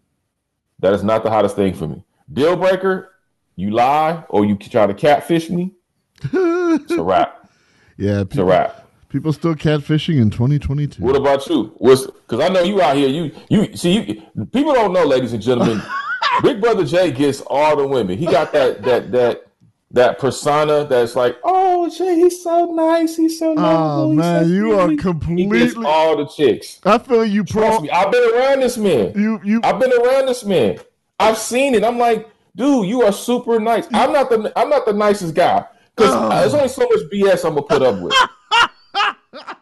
[0.78, 2.04] That is not the hottest thing for me.
[2.32, 3.10] Deal breaker,
[3.56, 5.72] you lie or you try to catfish me.
[6.22, 7.48] it's a wrap.
[7.96, 8.86] Yeah, It's a wrap.
[9.10, 11.02] People still catfishing in 2022.
[11.02, 11.74] What about you?
[11.78, 13.08] What's because I know you out here.
[13.08, 15.82] You you see you people don't know, ladies and gentlemen.
[16.42, 18.16] Big Brother Jay gets all the women.
[18.16, 19.49] He got that that that
[19.92, 23.16] that persona that's like, oh Jay, he's so nice.
[23.16, 23.64] He's so nice.
[23.76, 25.84] Oh man, you are He gets completely.
[25.84, 26.80] all the chicks.
[26.84, 27.62] I feel you pro.
[27.62, 29.12] Trust me, I've been around this man.
[29.16, 29.60] You you.
[29.64, 30.78] I've been around this man.
[31.18, 31.82] I've seen it.
[31.84, 33.86] I'm like, dude, you are super nice.
[33.92, 35.64] I'm not the I'm not the nicest guy
[35.96, 36.28] because Oh.
[36.30, 38.14] there's only so much BS I'm gonna put up with.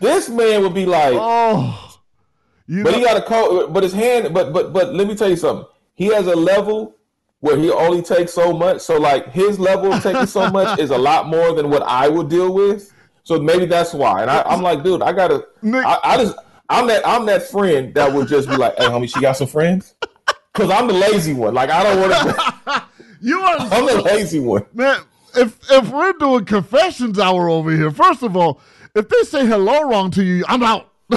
[0.00, 1.98] this man would be like, oh,
[2.68, 3.68] but he got a call.
[3.68, 4.34] But his hand.
[4.34, 5.66] But but but let me tell you something.
[5.94, 6.94] He has a level
[7.46, 8.80] where he only takes so much.
[8.80, 12.08] So like his level of taking so much is a lot more than what I
[12.08, 12.92] would deal with.
[13.22, 14.22] So maybe that's why.
[14.22, 15.46] And I, I'm like, dude, I gotta.
[15.64, 16.36] I, I just.
[16.68, 17.06] I'm that.
[17.06, 19.94] I'm that friend that would just be like, hey, homie, she got some friends.
[20.52, 21.54] Because I'm the lazy one.
[21.54, 22.82] Like I don't want to.
[23.20, 23.56] You are.
[23.58, 24.66] I'm the lazy one.
[24.74, 25.00] Man,
[25.34, 28.60] if if we're doing confessions hour over here, first of all,
[28.94, 30.92] if they say hello wrong to you, I'm out.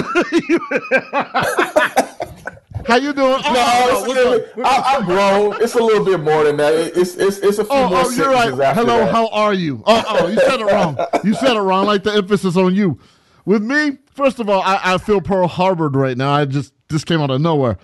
[2.86, 3.40] How you doing?
[3.44, 5.62] Oh, No, it's a little, I, I'm grown.
[5.62, 6.74] It's a little bit more than that.
[6.74, 8.74] It's it's it's a few Oh, more oh, you're right.
[8.74, 9.12] Hello, that.
[9.12, 9.82] how are you?
[9.86, 10.98] Oh, oh, you said it wrong.
[11.24, 11.84] You said it wrong.
[11.84, 12.98] I like the emphasis on you.
[13.44, 16.32] With me, first of all, I, I feel Pearl Harbored right now.
[16.32, 17.78] I just this came out of nowhere.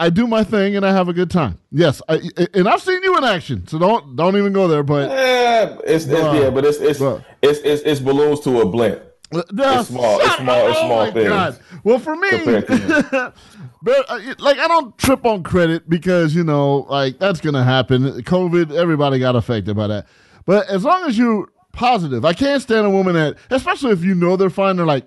[0.00, 1.58] I do my thing and I have a good time.
[1.72, 2.20] Yes, I,
[2.54, 4.82] and I've seen you in action, so don't don't even go there.
[4.84, 6.40] But Eh, it's, it's Bruh.
[6.42, 7.00] yeah, but it's it's,
[7.42, 9.02] it's it's it's balloons to a blimp.
[9.30, 10.20] Yeah, It's small.
[10.20, 10.68] It's small.
[10.68, 11.28] It's small Oh my things.
[11.28, 11.58] God.
[11.84, 12.30] Well, for me,
[13.82, 18.04] but uh, like I don't trip on credit because you know, like that's gonna happen.
[18.22, 20.06] COVID, everybody got affected by that.
[20.46, 24.14] But as long as you're positive, I can't stand a woman that, especially if you
[24.14, 24.76] know they're fine.
[24.76, 25.04] They're like,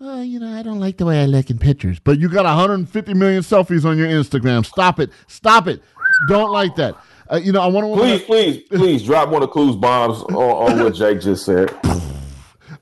[0.00, 1.98] oh, you know, I don't like the way I look in pictures.
[1.98, 4.64] But you got 150 million selfies on your Instagram.
[4.64, 5.10] Stop it.
[5.26, 5.82] Stop it.
[6.28, 6.94] Don't like that.
[7.30, 8.00] Uh, you know, I want to.
[8.00, 11.74] Please, please, please drop one of Clues bombs on, on what Jake just said.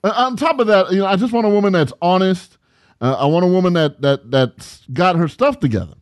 [0.05, 2.59] On top of that, you know, I just want a woman that's honest.
[3.00, 5.94] Uh, I want a woman that that that's got her stuff together,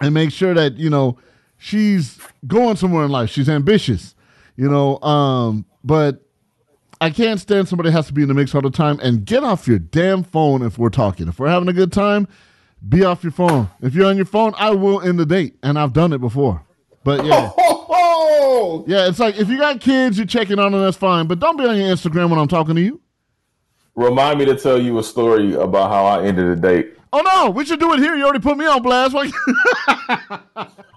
[0.00, 1.18] and make sure that you know
[1.58, 3.30] she's going somewhere in life.
[3.30, 4.14] She's ambitious,
[4.56, 4.98] you know.
[5.00, 6.22] Um, but
[7.00, 8.98] I can't stand somebody that has to be in the mix all the time.
[9.02, 11.28] And get off your damn phone if we're talking.
[11.28, 12.26] If we're having a good time,
[12.88, 13.68] be off your phone.
[13.82, 16.62] If you're on your phone, I will end the date, and I've done it before.
[17.04, 17.50] But yeah.
[18.86, 21.26] Yeah, it's like if you got kids, you're checking on them, that's fine.
[21.26, 23.00] But don't be on your Instagram when I'm talking to you.
[24.00, 26.94] Remind me to tell you a story about how I ended a date.
[27.12, 28.14] Oh no, we should do it here.
[28.16, 29.14] You already put me on blast.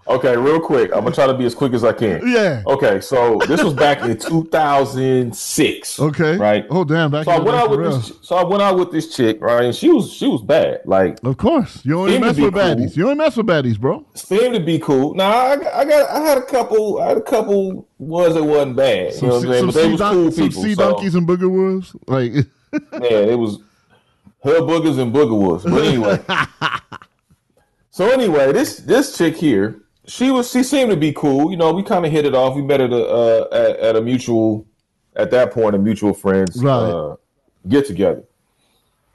[0.05, 0.91] Okay, real quick.
[0.93, 2.21] I'm gonna try to be as quick as I can.
[2.29, 2.61] Yeah.
[2.67, 5.99] Okay, so this was back in 2006.
[5.99, 6.35] Okay.
[6.37, 6.65] Right.
[6.69, 7.91] Oh damn, back So I went out with real.
[7.97, 8.11] this.
[8.21, 9.63] So I went out with this chick, right?
[9.63, 10.81] And she was she was bad.
[10.83, 12.61] Like, Of course, you only mess with cool.
[12.61, 12.97] baddies.
[12.97, 14.05] You only mess with baddies, bro.
[14.13, 15.13] seemed to be cool.
[15.13, 17.01] Now I, got- I got I had a couple.
[17.01, 19.13] I had a couple ones that wasn't bad.
[19.15, 19.65] You know what I'm saying?
[19.67, 20.63] But they was don- cool some people.
[20.63, 21.95] sea so- donkeys and booger wolves.
[22.07, 22.33] Like,
[22.93, 23.59] Yeah, it was
[24.43, 25.63] her boogers and booger wolves.
[25.63, 26.19] But anyway.
[27.91, 31.51] so anyway, this this chick here, she was she seemed to be cool.
[31.51, 32.55] You know, we kind of hit it off.
[32.55, 34.65] We met at a uh, at, at a mutual
[35.15, 36.71] at that point a mutual friends Right.
[36.89, 37.15] uh,
[37.67, 38.23] get together.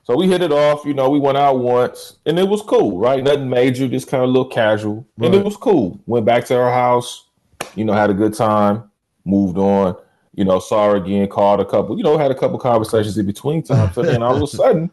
[0.04, 0.86] So we hit it off.
[0.86, 3.22] You know, we went out once and it was cool, right?
[3.22, 6.00] Nothing major, just kind of a little casual, and it was cool.
[6.06, 7.26] Went back to her house.
[7.74, 8.90] You know, had a good time.
[9.24, 9.96] Moved on.
[10.38, 11.26] You know, saw her again.
[11.26, 11.96] Called a couple.
[11.96, 13.96] You know, had a couple conversations in between times.
[13.96, 14.88] So then all of a sudden,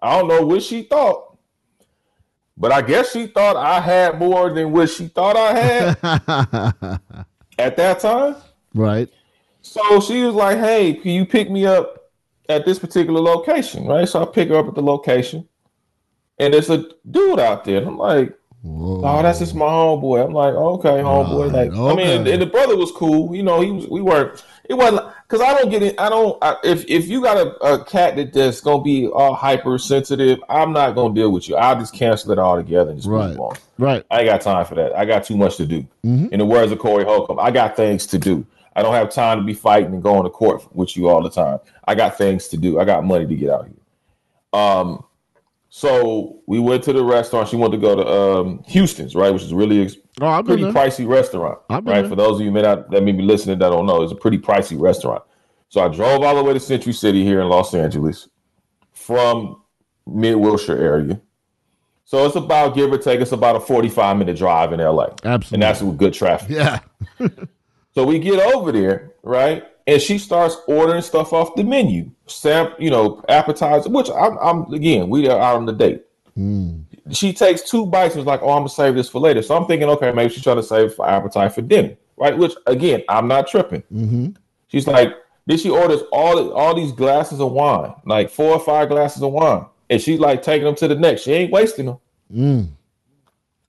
[0.00, 1.36] I don't know what she thought,
[2.56, 5.88] but I guess she thought I had more than what she thought I had
[7.58, 8.36] at that time.
[8.72, 9.12] right.
[9.62, 12.12] So she was like, "Hey, can you pick me up
[12.48, 14.08] at this particular location?" Right.
[14.08, 15.48] So I pick her up at the location,
[16.38, 17.78] and there's a dude out there.
[17.78, 22.08] And I'm like, "Oh, that's just my homeboy." I'm like, "Okay, homeboy." Like, I mean,
[22.20, 23.34] and, and the brother was cool.
[23.34, 23.86] You know, he was.
[23.88, 24.42] We weren't.
[24.66, 26.00] It wasn't because I don't get it.
[26.00, 26.38] I don't.
[26.42, 30.72] I, if if you got a, a cat that that's gonna be all hypersensitive, I'm
[30.72, 31.56] not gonna deal with you.
[31.56, 33.28] I'll just cancel it all together and just Right.
[33.30, 33.56] move on.
[33.78, 34.04] Right.
[34.10, 34.96] I ain't got time for that.
[34.96, 35.86] I got too much to do.
[36.04, 36.30] Mhm.
[36.32, 38.46] In the words of Corey Holcomb, I got things to do.
[38.76, 41.30] I don't have time to be fighting and going to court with you all the
[41.30, 41.60] time.
[41.86, 42.80] I got things to do.
[42.80, 44.60] I got money to get out here.
[44.60, 45.03] Um,
[45.76, 47.48] So we went to the restaurant.
[47.48, 50.72] She wanted to go to um, Houston's, right, which is really ex- Oh, pretty there.
[50.72, 51.84] pricey restaurant, right?
[51.84, 52.08] there.
[52.08, 54.14] For those of you may not, that may be listening that don't know, it's a
[54.14, 55.24] pretty pricey restaurant.
[55.70, 58.28] So I drove all the way to Century City here in Los Angeles
[58.92, 59.60] from
[60.06, 61.20] mid Wilshire area.
[62.04, 65.54] So it's about give or take, it's about a forty-five minute drive in LA, Absolutely.
[65.54, 66.50] and that's with good traffic.
[66.50, 66.78] Yeah.
[67.96, 69.64] So we get over there, right?
[69.86, 73.90] And she starts ordering stuff off the menu, sam, you know, appetizer.
[73.90, 76.04] Which I'm, I'm again, we are out on the date.
[77.10, 79.54] She takes two bites and is like, "Oh, I'm gonna save this for later." So
[79.54, 82.36] I'm thinking, okay, maybe she's trying to save for appetite for dinner, right?
[82.36, 83.82] Which again, I'm not tripping.
[83.92, 84.30] Mm-hmm.
[84.68, 85.14] She's like,
[85.46, 89.32] then she orders all all these glasses of wine, like four or five glasses of
[89.32, 91.22] wine, and she's like taking them to the next.
[91.22, 91.98] She ain't wasting them.
[92.34, 92.68] Mm.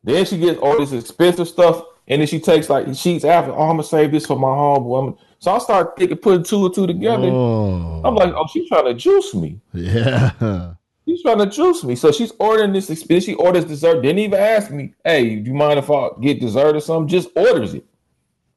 [0.04, 3.52] Then she gets all this expensive stuff, and then she takes like sheets after.
[3.52, 5.18] Oh, I'm gonna save this for my homeboy.
[5.46, 7.28] So I start thinking, putting two or two together.
[7.28, 8.02] Oh.
[8.04, 9.62] I'm like, oh, she's trying to juice me.
[9.74, 10.74] Yeah.
[11.08, 11.96] She's trying to juice me.
[11.96, 13.26] So she's ordering this expensive.
[13.26, 14.02] She orders dessert.
[14.02, 17.08] Didn't even ask me, hey, do you mind if I get dessert or something?
[17.08, 17.86] Just orders it.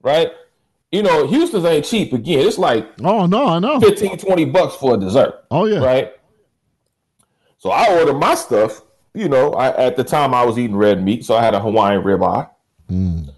[0.01, 0.32] Right?
[0.91, 2.47] You know, Houston's ain't cheap again.
[2.49, 3.78] It's like Oh no, I know.
[3.80, 5.45] 15, 20 bucks for a dessert.
[5.51, 5.80] Oh yeah.
[5.84, 6.12] Right?
[7.59, 8.80] So I ordered my stuff.
[9.12, 11.61] You know, I, at the time I was eating red meat, so I had a
[11.61, 12.49] Hawaiian ribeye
[12.91, 13.28] Mm.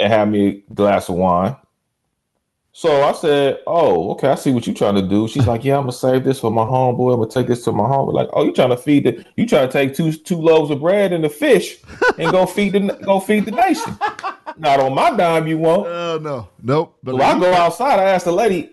[0.00, 1.56] and had me a glass of wine.
[2.76, 5.76] So I said, "Oh, okay, I see what you're trying to do." She's like, "Yeah,
[5.76, 7.12] I'm gonna save this for my homeboy.
[7.12, 9.24] I'm gonna take this to my home." Like, "Oh, you trying to feed the?
[9.36, 11.78] You trying to take two two loaves of bread and a fish
[12.18, 13.96] and go feed the go feed the nation?
[14.58, 16.96] Not on my dime, you won't." Oh no, nope.
[17.06, 18.00] So I go outside.
[18.00, 18.70] I ask the lady,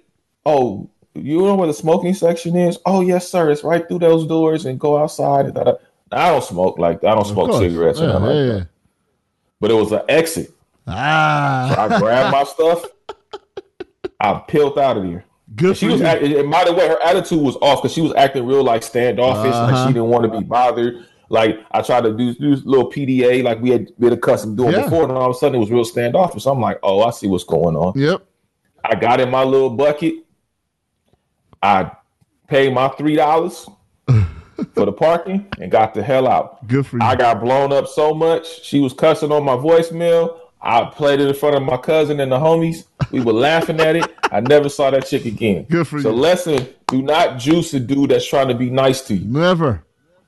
[0.48, 3.52] "Oh, you know where the smoking section is?" "Oh, yes, sir.
[3.52, 5.46] It's right through those doors." And go outside.
[5.46, 5.74] And da-da.
[6.12, 8.02] I don't smoke like I don't smoke cigarettes.
[8.02, 8.64] or Yeah, like yeah.
[9.60, 10.52] But it was an exit.
[10.88, 11.72] Ah.
[11.76, 12.84] So I grabbed my stuff.
[14.22, 15.26] I peeled out of there.
[15.56, 16.08] Good she for was you.
[16.08, 18.84] act- and by the way, her attitude was off because she was acting real like
[18.84, 19.88] standoffish, like Uh-huh.
[19.88, 21.06] she didn't want to be bothered.
[21.30, 24.64] Like I tried to do, do this little PDA like we had been accustomed to
[24.64, 24.84] doing Yeah.
[24.84, 26.44] before, and all of a sudden it was real standoffish.
[26.44, 27.94] So I'm like, oh, I see what's going on.
[27.96, 28.22] Yep.
[28.86, 30.16] I got in my little bucket.
[31.64, 31.92] I
[32.48, 33.68] paid my three dollars
[34.74, 36.68] for the parking and got the hell out.
[36.68, 37.04] Good for you.
[37.04, 38.64] I got blown up so much.
[38.64, 40.38] She was cussing on my voicemail.
[40.64, 42.86] I played it in front of my cousin and the homies.
[43.12, 44.06] We were laughing at it.
[44.32, 45.66] I never saw that chick again.
[45.70, 46.16] Good for so you.
[46.16, 49.84] lesson: do not juice a dude that's trying to be nice to you Never.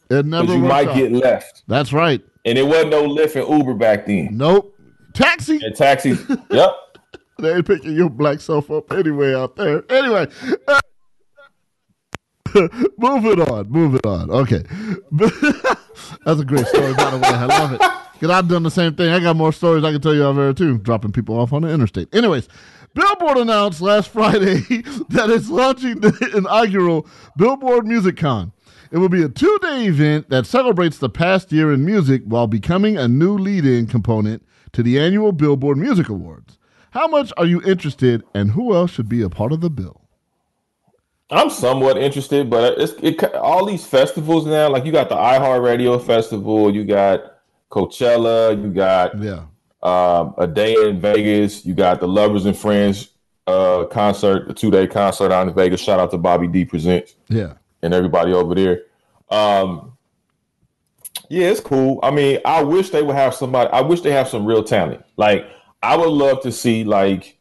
[0.09, 0.43] It never.
[0.43, 0.95] because you might out.
[0.95, 1.63] get left.
[1.67, 2.21] That's right.
[2.45, 4.29] And it wasn't no Lyft and Uber back then.
[4.31, 4.75] Nope.
[5.13, 5.59] Taxi.
[5.63, 6.25] And taxis.
[6.49, 6.71] yep.
[7.39, 9.83] They ain't picking your black self up anyway out there.
[9.91, 10.27] Anyway.
[10.67, 10.79] uh,
[12.97, 13.69] moving on.
[13.69, 14.29] Moving on.
[14.29, 14.63] Okay.
[16.25, 17.27] That's a great story, by the way.
[17.27, 17.81] I love it.
[18.13, 19.09] Because I've done the same thing.
[19.11, 21.63] I got more stories I can tell you out there, too, dropping people off on
[21.63, 22.13] the interstate.
[22.15, 22.47] Anyways,
[22.93, 24.59] Billboard announced last Friday
[25.09, 28.53] that it's launching the inaugural Billboard Music Con.
[28.91, 32.47] It will be a two day event that celebrates the past year in music while
[32.47, 36.59] becoming a new lead in component to the annual Billboard Music Awards.
[36.91, 40.02] How much are you interested, and who else should be a part of the bill?
[41.29, 44.69] I'm somewhat interested, but it's it, all these festivals now.
[44.69, 47.37] Like you got the iHeartRadio Festival, you got
[47.71, 49.43] Coachella, you got Yeah.
[49.81, 53.09] um, a Day N Vegas, you got the Lovers and Friends
[53.47, 55.81] uh, concert, the two day concert out in Vegas.
[55.81, 57.53] Shout out to Bobby D Presents Yeah.
[57.81, 58.81] and everybody over there.
[59.31, 59.97] Um,
[61.29, 61.99] yeah, it's cool.
[62.03, 63.69] I mean, I wish they would have somebody.
[63.71, 65.03] I wish they have some real talent.
[65.17, 65.47] Like
[65.81, 67.37] I would love to see like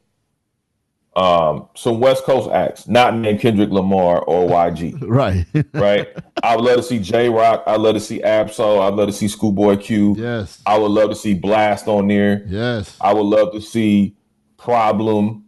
[1.14, 5.00] um some West Coast acts, not named Kendrick Lamar or YG.
[5.06, 5.44] Right.
[5.74, 6.08] right?
[6.42, 7.62] I would love to see Jay Rock.
[7.66, 8.80] I'd love to see Ab-Soul.
[8.80, 10.14] I'd love to see Schoolboy Q.
[10.18, 10.62] Yes.
[10.64, 12.44] I would love to see Blxst on there.
[12.46, 12.96] Yes.
[13.00, 14.16] I would love to see
[14.56, 15.44] Problem.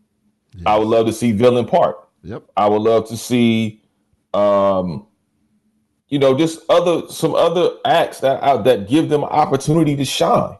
[0.67, 2.09] I would love to see Villain Park.
[2.25, 2.45] Yep.
[2.57, 3.81] I would love to see
[4.35, 5.07] um
[6.09, 10.57] you know just other some other acts that out that give them opportunity to shine.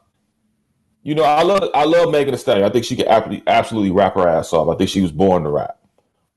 [1.05, 2.65] You know, I love I love Megan Thee Stallion.
[2.65, 4.75] I think she can absolutely, absolutely rap her ass off.
[4.75, 5.79] I think she was born to rap.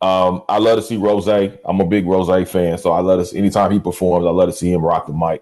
[0.01, 1.27] Um, I love to see Rose.
[1.27, 4.49] I'm a big Rose fan, so I love to see, anytime he performs, I love
[4.49, 5.41] to see him rock the mic.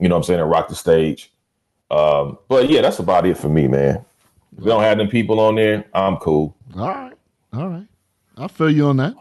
[0.00, 1.30] You know what I'm saying, and rock the stage.
[1.90, 4.04] Um, but yeah, that's about it for me, man.
[4.56, 6.56] If we don't have them people on there, I'm cool.
[6.76, 7.12] All right.
[7.52, 7.86] All right.
[8.36, 9.14] I feel you on that.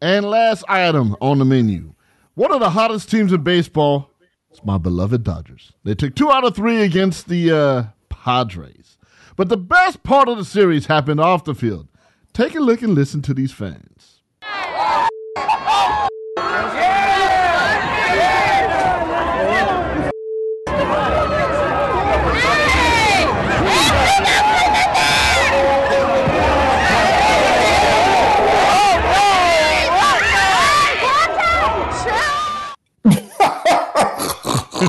[0.00, 1.92] And last item on the menu.
[2.34, 4.10] One of the hottest teams in baseball
[4.52, 5.72] is my beloved Dodgers.
[5.82, 7.82] They took two out of three against the uh,
[8.28, 8.98] Padres.
[9.36, 11.88] But the best part of the series happened off the field.
[12.34, 14.20] Take a look and listen to these fans.
[14.42, 15.08] Yeah!
[20.66, 21.27] Yeah!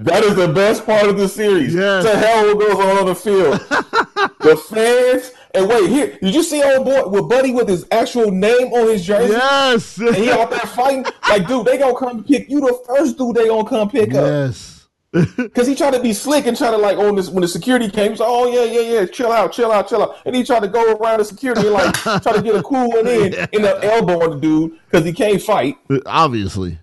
[0.03, 1.75] that is the best part of the series.
[1.75, 2.05] Yes.
[2.05, 3.55] To hell what goes on on the field.
[4.41, 5.33] the fans.
[5.55, 8.87] And wait, here, did you see old boy with Buddy with his actual name on
[8.89, 9.33] his jersey?
[9.33, 9.99] Yes.
[9.99, 11.05] And he out there fighting.
[11.29, 14.25] Like, dude, they gonna come pick you the first dude they gonna come pick up.
[14.25, 14.89] Yes.
[15.55, 17.91] Cause he tried to be slick and try to like on this when the security
[17.91, 20.17] came, he's like, oh yeah, yeah, yeah, chill out, chill out, chill out.
[20.25, 22.89] And he tried to go around the security and like try to get a cool
[22.89, 25.77] one in in the elbow on the dude because he can't fight.
[26.07, 26.79] Obviously.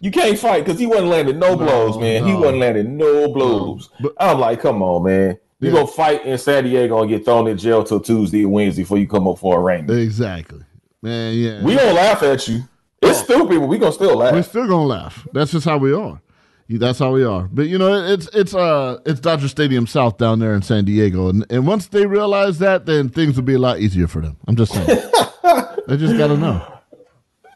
[0.00, 2.24] You can't fight because he wasn't landing no, blows, man.
[2.26, 3.90] He wasn't landing no blows.
[4.18, 5.38] I'm like, come on, man.
[5.60, 5.74] You Yeah.
[5.74, 8.98] gonna fight in San Diego and get thrown in jail till Tuesday or Wednesday before
[8.98, 9.98] you come up for a arraignment.
[9.98, 10.60] Exactly.
[11.02, 11.62] Man, yeah.
[11.64, 12.62] We gonna laugh at you.
[13.02, 14.32] It's stupid, but we gonna still laugh.
[14.34, 15.26] We're still gonna laugh.
[15.32, 16.20] That's just how we are.
[16.68, 17.48] That's how we are.
[17.50, 21.28] But you know, it's it's uh it's Dodger Stadium South down there in San Diego,
[21.28, 24.36] and and once they realize that, then things will be a lot easier for them.
[24.46, 24.86] I'm just saying.
[25.88, 26.77] they just gotta know.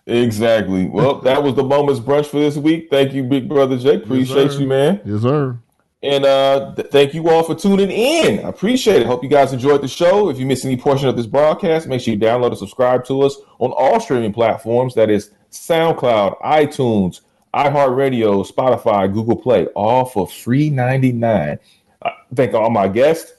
[0.07, 0.87] Exactly.
[0.87, 2.89] Well, that was the moments brunch for this week.
[2.91, 4.05] Thank you, big brother Jake.
[4.05, 4.61] Appreciate sir.
[4.61, 5.01] you, man.
[5.05, 5.59] Yes, sir.
[6.03, 8.45] And uh, th- thank you all for tuning in.
[8.45, 9.07] I appreciate it.
[9.07, 10.29] Hope you guys enjoyed the show.
[10.31, 13.23] If you missed any portion of this broadcast, make sure you download and subscribe to
[13.23, 14.95] us on all streaming platforms.
[14.97, 17.21] That is SoundCloud, iTunes,
[17.55, 21.61] iHeartRadio, Spotify, Google Play, all for free ninety nine.
[22.01, 23.35] Uh, thank all my guests.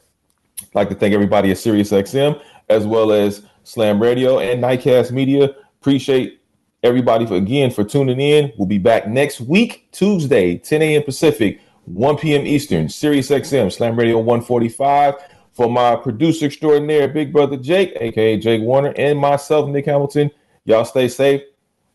[0.61, 5.53] I'd like to thank everybody at SiriusXM as well as Slam Radio and Nightcast Media.
[5.81, 6.39] Appreciate
[6.83, 8.51] everybody for again for tuning in.
[8.57, 11.03] We'll be back next week, Tuesday, 10 a.m.
[11.03, 12.45] Pacific, 1 p.m.
[12.45, 15.15] Eastern, Sirius XM, Slam Radio 145.
[15.53, 20.31] For my producer extraordinaire, Big Brother Jake, aka Jake Warner, and myself, Nick Hamilton.
[20.65, 21.41] Y'all stay safe.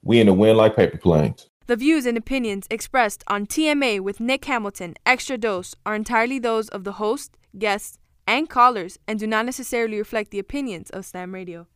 [0.02, 1.48] We in the wind like paper planes.
[1.66, 6.68] The views and opinions expressed on TMA with Nick Hamilton, Extra Dose, are entirely those
[6.70, 11.34] of the host, guests, and callers and do not necessarily reflect the opinions of Slam
[11.34, 11.66] Radio.